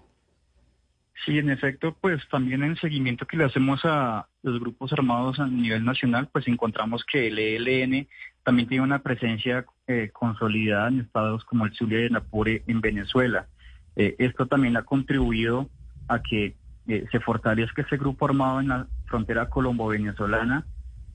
Sí, 1.24 1.38
en 1.38 1.50
efecto, 1.50 1.96
pues 2.00 2.20
también 2.32 2.64
en 2.64 2.72
el 2.72 2.80
seguimiento 2.80 3.26
que 3.26 3.36
le 3.36 3.44
hacemos 3.44 3.80
a 3.84 4.26
los 4.42 4.58
grupos 4.58 4.92
armados 4.92 5.38
a 5.38 5.46
nivel 5.46 5.84
nacional, 5.84 6.28
pues 6.32 6.48
encontramos 6.48 7.04
que 7.04 7.28
el 7.28 7.38
ELN 7.38 8.08
también 8.42 8.68
tiene 8.68 8.82
una 8.82 8.98
presencia 8.98 9.64
eh, 9.86 10.10
consolidada 10.12 10.88
en 10.88 10.98
estados 10.98 11.44
como 11.44 11.64
el 11.64 11.74
Zulia 11.74 12.00
y 12.00 12.06
el 12.06 12.16
Apure 12.16 12.64
en 12.66 12.80
Venezuela. 12.80 13.46
Eh, 13.94 14.16
esto 14.18 14.46
también 14.46 14.76
ha 14.76 14.82
contribuido 14.82 15.70
a 16.08 16.22
que 16.22 16.56
eh, 16.88 17.06
se 17.12 17.20
fortalezca 17.20 17.82
ese 17.82 17.98
grupo 17.98 18.26
armado 18.26 18.58
en 18.58 18.68
la 18.68 18.86
frontera 19.06 19.48
colombo-venezolana 19.48 20.66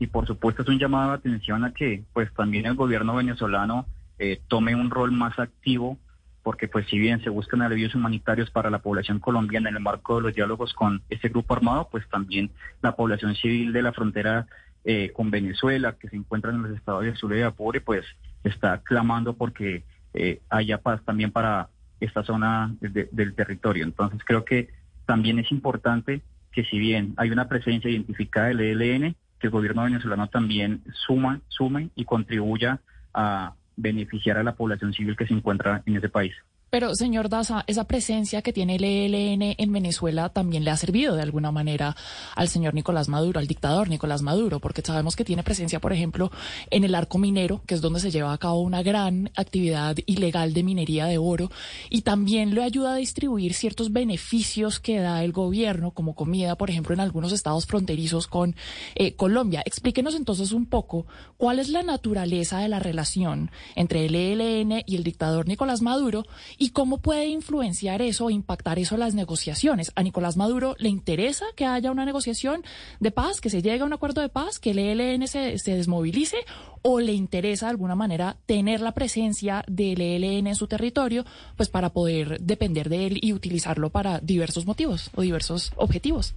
y 0.04 0.08
por 0.08 0.28
supuesto 0.28 0.64
es 0.64 0.68
un 0.68 0.80
llamado 0.80 1.12
de 1.12 1.16
atención 1.16 1.64
a 1.64 1.74
que 1.74 2.04
pues 2.12 2.32
también 2.34 2.66
el 2.66 2.76
gobierno 2.76 3.16
venezolano 3.16 3.86
eh, 4.20 4.42
tome 4.50 4.76
un 4.76 4.90
rol 4.90 5.14
más 5.14 5.40
activo 5.40 5.98
porque 6.44 6.68
pues 6.68 6.86
si 6.90 7.00
bien 7.00 7.24
se 7.24 7.30
buscan 7.30 7.62
alivios 7.62 7.96
humanitarios 7.96 8.52
para 8.52 8.70
la 8.70 8.80
población 8.80 9.20
colombiana 9.20 9.70
en 9.70 9.78
el 9.78 9.82
marco 9.82 10.18
de 10.18 10.24
los 10.24 10.36
diálogos 10.36 10.74
con 10.74 11.02
ese 11.10 11.30
grupo 11.30 11.54
armado, 11.54 11.88
pues 11.90 12.06
también 12.10 12.52
la 12.82 12.98
población 12.98 13.34
civil 13.36 13.72
de 13.72 13.82
la 13.82 13.94
frontera 13.94 14.46
eh, 14.84 15.12
con 15.14 15.32
Venezuela, 15.32 15.96
que 15.98 16.10
se 16.10 16.18
encuentra 16.18 16.52
en 16.52 16.62
los 16.62 16.76
estados 16.76 17.06
de 17.06 17.16
Zulia 17.16 17.40
y 17.40 17.42
Apure, 17.44 17.80
pues 17.80 18.04
está 18.44 18.80
clamando 18.80 19.38
porque 19.38 19.86
eh, 20.14 20.42
haya 20.50 20.80
paz 20.80 21.02
también 21.06 21.32
para 21.32 21.70
esta 22.02 22.24
zona 22.24 22.76
del 22.82 23.36
territorio. 23.36 23.86
Entonces 23.86 24.20
creo 24.26 24.44
que 24.44 24.68
también 25.06 25.40
es 25.40 25.50
importante 25.50 26.22
que 26.52 26.66
si 26.66 26.78
bien 26.78 27.14
hay 27.16 27.32
una 27.32 27.48
presencia 27.48 27.90
identificada 27.90 28.48
del 28.48 28.82
ELN, 28.82 29.16
que 29.44 29.48
el 29.48 29.52
gobierno 29.52 29.84
venezolano 29.84 30.30
también 30.30 30.84
suma, 31.06 31.42
sume 31.50 31.90
y 31.96 32.06
contribuya 32.06 32.80
a 33.14 33.56
beneficiar 33.76 34.38
a 34.38 34.44
la 34.44 34.56
población 34.56 34.94
civil 34.94 35.18
que 35.18 35.28
se 35.28 35.34
encuentra 35.34 35.84
en 35.86 35.98
ese 35.98 36.08
país. 36.08 36.34
Pero, 36.74 36.96
señor 36.96 37.30
Daza, 37.30 37.64
esa 37.68 37.84
presencia 37.84 38.42
que 38.42 38.52
tiene 38.52 38.78
el 38.78 38.84
ELN 38.84 39.54
en 39.60 39.72
Venezuela 39.72 40.30
también 40.30 40.64
le 40.64 40.72
ha 40.72 40.76
servido 40.76 41.16
de 41.16 41.22
alguna 41.22 41.52
manera 41.52 41.96
al 42.36 42.50
señor 42.50 42.74
Nicolás 42.74 43.10
Maduro, 43.10 43.40
al 43.40 43.46
dictador 43.46 43.90
Nicolás 43.90 44.24
Maduro, 44.24 44.60
porque 44.60 44.82
sabemos 44.82 45.16
que 45.16 45.24
tiene 45.24 45.44
presencia, 45.44 45.80
por 45.80 45.94
ejemplo, 45.94 46.32
en 46.72 46.84
el 46.84 46.96
arco 46.96 47.20
minero, 47.20 47.62
que 47.68 47.76
es 47.76 47.82
donde 47.82 48.00
se 48.00 48.10
lleva 48.10 48.34
a 48.34 48.40
cabo 48.40 48.62
una 48.62 48.82
gran 48.82 49.30
actividad 49.36 49.98
ilegal 50.08 50.56
de 50.56 50.64
minería 50.64 51.06
de 51.06 51.20
oro, 51.20 51.52
y 51.92 52.02
también 52.02 52.56
le 52.56 52.64
ayuda 52.64 52.96
a 52.96 52.98
distribuir 52.98 53.54
ciertos 53.54 53.94
beneficios 53.94 54.80
que 54.80 54.98
da 54.98 55.24
el 55.24 55.32
gobierno, 55.32 55.92
como 55.92 56.16
comida, 56.16 56.56
por 56.56 56.72
ejemplo, 56.72 56.96
en 56.96 57.02
algunos 57.02 57.34
estados 57.34 57.68
fronterizos 57.68 58.26
con 58.26 58.56
eh, 58.96 59.14
Colombia. 59.14 59.62
Explíquenos 59.64 60.16
entonces 60.16 60.52
un 60.52 60.66
poco 60.66 61.06
cuál 61.38 61.60
es 61.60 61.70
la 61.70 61.84
naturaleza 61.84 62.58
de 62.58 62.68
la 62.68 62.80
relación 62.80 63.52
entre 63.76 64.08
el 64.08 64.16
ELN 64.16 64.82
y 64.88 64.96
el 64.96 65.04
dictador 65.04 65.48
Nicolás 65.48 65.84
Maduro 65.84 66.26
¿Y 66.63 66.63
cómo 66.70 67.02
puede 67.02 67.28
influenciar 67.28 68.02
eso 68.02 68.30
impactar 68.30 68.80
eso 68.80 68.98
las 68.98 69.16
negociaciones? 69.16 69.92
¿A 69.96 70.04
Nicolás 70.04 70.38
Maduro 70.38 70.76
le 70.80 70.90
interesa 70.90 71.46
que 71.56 71.66
haya 71.66 71.92
una 71.92 72.06
negociación 72.06 72.64
de 73.00 73.12
paz, 73.12 73.42
que 73.42 73.50
se 73.50 73.62
llegue 73.62 73.82
a 73.82 73.86
un 73.86 73.94
acuerdo 73.94 74.22
de 74.22 74.30
paz, 74.30 74.60
que 74.60 74.72
el 74.72 74.80
ELN 74.80 75.28
se, 75.28 75.58
desmovilice? 75.66 76.38
¿O 76.82 77.00
le 77.00 77.14
interesa 77.14 77.68
de 77.68 77.72
alguna 77.72 77.96
manera 77.96 78.38
tener 78.46 78.82
la 78.82 78.94
presencia 78.94 79.64
del 79.68 80.02
ELN 80.02 80.48
en 80.48 80.56
su 80.56 80.68
territorio, 80.68 81.26
pues 81.56 81.70
para 81.70 81.90
poder 81.90 82.40
depender 82.40 82.90
de 82.90 83.08
él 83.08 83.20
y 83.22 83.34
utilizarlo 83.34 83.90
para 83.90 84.20
diversos 84.20 84.66
motivos 84.66 85.12
o 85.16 85.22
diversos 85.22 85.74
objetivos? 85.76 86.36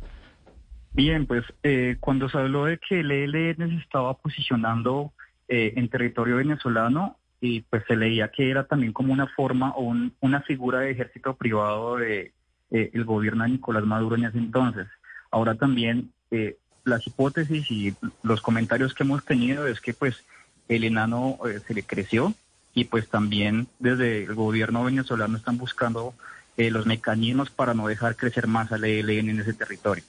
Bien, 0.92 1.26
pues 1.26 1.44
eh, 1.62 1.96
cuando 2.00 2.28
se 2.28 2.38
habló 2.38 2.64
de 2.64 2.78
que 2.78 3.00
el 3.00 3.10
ELN 3.10 3.68
se 3.68 3.82
estaba 3.82 4.14
posicionando 4.14 5.12
eh, 5.48 5.74
en 5.76 5.88
territorio 5.88 6.36
venezolano, 6.36 7.18
y 7.46 7.60
pues 7.62 7.84
se 7.86 7.96
leía 7.96 8.28
que 8.28 8.50
era 8.50 8.64
también 8.64 8.92
como 8.92 9.12
una 9.12 9.28
forma 9.28 9.70
o 9.76 9.94
una 10.20 10.40
figura 10.42 10.80
de 10.80 10.90
ejército 10.90 11.34
privado 11.34 11.96
de 11.96 12.32
eh, 12.70 12.90
el 12.92 13.04
gobierno 13.04 13.44
de 13.44 13.50
Nicolás 13.50 13.84
Maduro 13.84 14.16
en 14.16 14.24
ese 14.24 14.38
entonces. 14.38 14.88
Ahora 15.30 15.54
también 15.54 16.10
eh, 16.30 16.56
las 16.84 17.06
hipótesis 17.06 17.70
y 17.70 17.94
los 18.22 18.40
comentarios 18.40 18.94
que 18.94 19.04
hemos 19.04 19.24
tenido 19.24 19.66
es 19.66 19.80
que 19.80 19.94
pues 19.94 20.24
el 20.68 20.84
enano 20.84 21.38
eh, 21.48 21.60
se 21.66 21.74
le 21.74 21.84
creció 21.84 22.34
y 22.74 22.84
pues 22.84 23.08
también 23.08 23.68
desde 23.78 24.24
el 24.24 24.34
gobierno 24.34 24.84
venezolano 24.84 25.36
están 25.36 25.56
buscando 25.56 26.14
los 26.58 26.86
mecanismos 26.86 27.50
para 27.50 27.74
no 27.74 27.86
dejar 27.86 28.16
crecer 28.16 28.46
más 28.46 28.72
al 28.72 28.84
ELN 28.84 29.28
en 29.28 29.40
ese 29.40 29.52
territorio. 29.52 30.02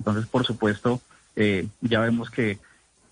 Entonces, 0.00 0.26
por 0.26 0.44
supuesto, 0.44 1.00
ya 1.80 2.00
vemos 2.00 2.28
que 2.28 2.58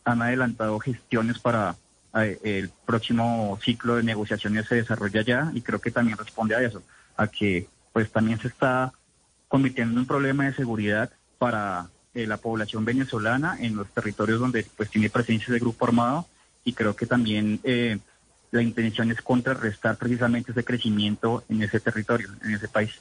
han 0.04 0.22
adelantado 0.22 0.76
gestiones 0.80 1.38
para 1.38 1.76
el 2.14 2.70
próximo 2.87 3.59
ciclo 3.62 3.96
de 3.96 4.03
negociaciones 4.03 4.66
se 4.66 4.77
desarrolla 4.77 5.23
ya 5.23 5.51
y 5.55 5.62
creo 5.62 5.81
que 5.81 5.90
también 5.90 6.18
responde 6.18 6.57
a 6.57 6.62
eso, 6.62 6.83
a 7.16 7.29
que 7.29 7.68
pues 7.92 8.11
también 8.11 8.40
se 8.40 8.49
está 8.49 8.92
convirtiendo 9.49 9.92
en 9.92 9.99
un 10.01 10.07
problema 10.07 10.44
de 10.44 10.55
seguridad 10.55 11.11
para 11.38 11.88
eh, 12.14 12.27
la 12.27 12.37
población 12.37 12.85
venezolana 12.85 13.57
en 13.61 13.77
los 13.77 13.88
territorios 13.90 14.40
donde 14.40 14.66
pues 14.77 14.90
tiene 14.90 15.11
presencia 15.11 15.53
de 15.53 15.61
grupo 15.61 15.87
armado 15.87 16.27
y 16.64 16.73
creo 16.73 16.94
que 16.96 17.07
también 17.07 17.61
eh, 17.64 17.99
la 18.51 18.62
intención 18.62 19.11
es 19.11 19.23
contrarrestar 19.23 19.96
precisamente 19.96 20.53
ese 20.53 20.64
crecimiento 20.64 21.44
en 21.49 21.62
ese 21.62 21.81
territorio, 21.81 22.29
en 22.42 22.55
ese 22.55 22.68
país. 22.68 23.01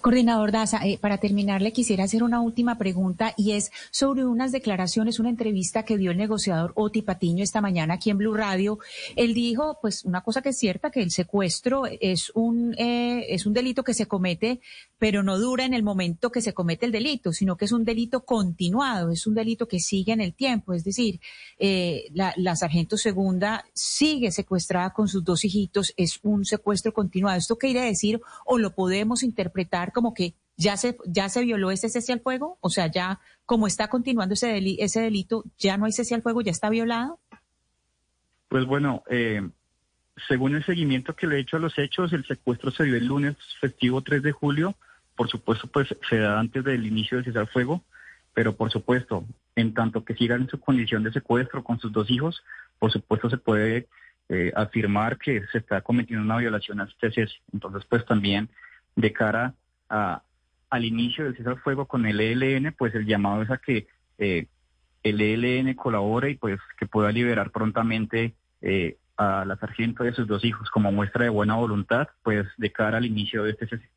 Coordinador 0.00 0.52
Daza, 0.52 0.86
eh, 0.86 0.98
para 1.00 1.18
terminar, 1.18 1.62
le 1.62 1.72
quisiera 1.72 2.04
hacer 2.04 2.22
una 2.22 2.40
última 2.40 2.76
pregunta 2.76 3.32
y 3.36 3.52
es 3.52 3.70
sobre 3.90 4.24
unas 4.24 4.52
declaraciones, 4.52 5.18
una 5.18 5.30
entrevista 5.30 5.84
que 5.84 5.96
dio 5.96 6.10
el 6.10 6.18
negociador 6.18 6.72
Oti 6.74 7.02
Patiño 7.02 7.42
esta 7.42 7.60
mañana 7.60 7.94
aquí 7.94 8.10
en 8.10 8.18
Blue 8.18 8.34
Radio. 8.34 8.78
Él 9.16 9.32
dijo, 9.32 9.78
pues, 9.80 10.04
una 10.04 10.20
cosa 10.20 10.42
que 10.42 10.50
es 10.50 10.58
cierta, 10.58 10.90
que 10.90 11.02
el 11.02 11.10
secuestro 11.10 11.84
es 11.86 12.30
un, 12.34 12.74
eh, 12.78 13.26
es 13.30 13.46
un 13.46 13.54
delito 13.54 13.82
que 13.82 13.94
se 13.94 14.06
comete, 14.06 14.60
pero 14.98 15.22
no 15.22 15.38
dura 15.38 15.64
en 15.64 15.74
el 15.74 15.82
momento 15.82 16.30
que 16.30 16.42
se 16.42 16.52
comete 16.52 16.86
el 16.86 16.92
delito, 16.92 17.32
sino 17.32 17.56
que 17.56 17.64
es 17.64 17.72
un 17.72 17.84
delito 17.84 18.24
continuado, 18.24 19.10
es 19.10 19.26
un 19.26 19.34
delito 19.34 19.66
que 19.66 19.80
sigue 19.80 20.12
en 20.12 20.20
el 20.20 20.34
tiempo. 20.34 20.74
Es 20.74 20.84
decir, 20.84 21.20
eh, 21.58 22.04
la, 22.12 22.34
la 22.36 22.56
sargento 22.56 22.96
segunda 22.96 23.64
sigue 23.72 24.30
secuestrada 24.32 24.92
con 24.92 25.08
sus 25.08 25.24
dos 25.24 25.44
hijitos, 25.44 25.94
es 25.96 26.20
un 26.22 26.44
secuestro 26.44 26.92
continuado. 26.92 27.38
¿Esto 27.38 27.56
qué 27.56 27.68
quiere 27.68 27.86
decir 27.86 28.20
o 28.44 28.58
lo 28.58 28.74
podemos 28.74 29.22
interpretar? 29.22 29.61
Como 29.92 30.14
que 30.14 30.34
ya 30.56 30.76
se, 30.76 30.96
ya 31.06 31.28
se 31.28 31.42
violó 31.42 31.70
ese 31.70 31.88
cese 31.88 32.12
al 32.12 32.20
fuego? 32.20 32.58
O 32.60 32.70
sea, 32.70 32.86
ya 32.86 33.20
como 33.46 33.66
está 33.66 33.88
continuando 33.88 34.34
ese, 34.34 34.60
ese 34.78 35.00
delito, 35.00 35.44
¿ya 35.58 35.76
no 35.76 35.86
hay 35.86 35.92
cese 35.92 36.14
al 36.14 36.22
fuego? 36.22 36.40
¿Ya 36.40 36.52
está 36.52 36.70
violado? 36.70 37.18
Pues 38.48 38.66
bueno, 38.66 39.02
eh, 39.08 39.42
según 40.28 40.54
el 40.54 40.64
seguimiento 40.64 41.14
que 41.14 41.26
le 41.26 41.36
he 41.36 41.40
hecho 41.40 41.56
a 41.56 41.60
los 41.60 41.78
hechos, 41.78 42.12
el 42.12 42.24
secuestro 42.24 42.70
se 42.70 42.84
dio 42.84 42.96
el 42.96 43.06
lunes 43.06 43.36
festivo 43.60 44.02
3 44.02 44.22
de 44.22 44.32
julio. 44.32 44.74
Por 45.16 45.28
supuesto, 45.28 45.66
pues 45.66 45.88
se 46.08 46.18
da 46.18 46.38
antes 46.38 46.64
del 46.64 46.86
inicio 46.86 47.16
del 47.16 47.24
cese 47.24 47.38
al 47.38 47.48
fuego, 47.48 47.82
pero 48.34 48.56
por 48.56 48.70
supuesto, 48.70 49.24
en 49.56 49.74
tanto 49.74 50.04
que 50.04 50.14
sigan 50.14 50.42
en 50.42 50.48
su 50.48 50.60
condición 50.60 51.02
de 51.02 51.12
secuestro 51.12 51.62
con 51.64 51.78
sus 51.78 51.92
dos 51.92 52.10
hijos, 52.10 52.42
por 52.78 52.90
supuesto 52.90 53.28
se 53.28 53.36
puede 53.36 53.88
eh, 54.28 54.52
afirmar 54.54 55.18
que 55.18 55.44
se 55.52 55.58
está 55.58 55.82
cometiendo 55.82 56.24
una 56.24 56.38
violación 56.38 56.80
a 56.80 56.84
este 56.84 57.10
cese. 57.10 57.34
Entonces, 57.52 57.84
pues 57.88 58.04
también 58.06 58.48
de 58.96 59.12
cara 59.12 59.54
a, 59.88 60.22
al 60.70 60.84
inicio 60.84 61.24
del 61.24 61.36
cese 61.36 61.48
al 61.48 61.60
fuego 61.60 61.86
con 61.86 62.06
el 62.06 62.20
ELN, 62.20 62.74
pues 62.76 62.94
el 62.94 63.06
llamado 63.06 63.42
es 63.42 63.50
a 63.50 63.58
que 63.58 63.86
eh, 64.18 64.46
el 65.02 65.20
ELN 65.20 65.74
colabore 65.74 66.30
y 66.30 66.34
pues 66.36 66.60
que 66.78 66.86
pueda 66.86 67.12
liberar 67.12 67.50
prontamente 67.50 68.34
eh, 68.60 68.96
a 69.16 69.44
la 69.44 69.56
sargento 69.56 70.06
y 70.06 70.14
sus 70.14 70.26
dos 70.26 70.44
hijos 70.44 70.70
como 70.70 70.92
muestra 70.92 71.24
de 71.24 71.30
buena 71.30 71.56
voluntad, 71.56 72.08
pues 72.22 72.46
de 72.56 72.72
cara 72.72 72.98
al 72.98 73.04
inicio 73.06 73.44
de 73.44 73.50
este 73.50 73.66
cese. 73.66 73.88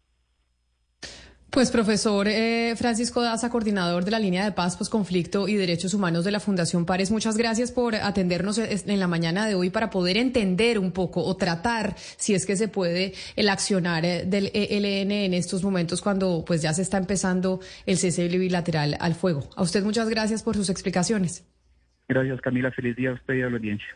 Pues 1.50 1.72
profesor 1.72 2.28
eh, 2.28 2.74
Francisco 2.76 3.22
Daza, 3.22 3.50
coordinador 3.50 4.04
de 4.04 4.12
la 4.12 4.20
línea 4.20 4.44
de 4.44 4.52
paz, 4.52 4.76
pues 4.76 4.90
conflicto 4.90 5.48
y 5.48 5.56
derechos 5.56 5.94
humanos 5.94 6.26
de 6.26 6.32
la 6.32 6.42
Fundación 6.42 6.86
Pares, 6.86 7.12
muchas 7.12 7.38
gracias 7.38 7.72
por 7.72 7.96
atendernos 7.96 8.58
en 8.58 9.00
la 9.00 9.08
mañana 9.08 9.48
de 9.48 9.56
hoy 9.56 9.70
para 9.70 9.90
poder 9.90 10.18
entender 10.18 10.80
un 10.80 10.92
poco 10.92 11.24
o 11.24 11.38
tratar, 11.38 11.96
si 11.98 12.34
es 12.34 12.46
que 12.46 12.58
se 12.58 12.68
puede, 12.68 13.14
el 13.38 13.48
accionar 13.48 14.04
eh, 14.04 14.26
del 14.26 14.52
ELN 14.54 15.12
en 15.12 15.34
estos 15.34 15.64
momentos 15.64 16.02
cuando 16.02 16.44
pues 16.46 16.62
ya 16.62 16.74
se 16.74 16.82
está 16.82 16.98
empezando 16.98 17.62
el 17.86 17.98
cese 17.98 18.28
bilateral 18.28 18.98
al 19.00 19.16
fuego. 19.16 19.50
A 19.56 19.64
usted 19.64 19.84
muchas 19.84 20.10
gracias 20.10 20.44
por 20.44 20.56
sus 20.56 20.70
explicaciones. 20.70 21.46
Gracias 22.10 22.42
Camila, 22.42 22.72
feliz 22.72 22.98
día 22.98 23.12
a 23.12 23.14
usted 23.14 23.34
y 23.34 23.42
a 23.44 23.50
la 23.50 23.56
audiencia. 23.56 23.88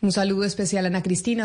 Un 0.00 0.12
saludo 0.12 0.44
especial 0.44 0.84
a 0.84 0.88
Ana 0.88 1.02
Cristina. 1.02 1.44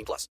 18 0.00 0.04
plus. 0.06 0.28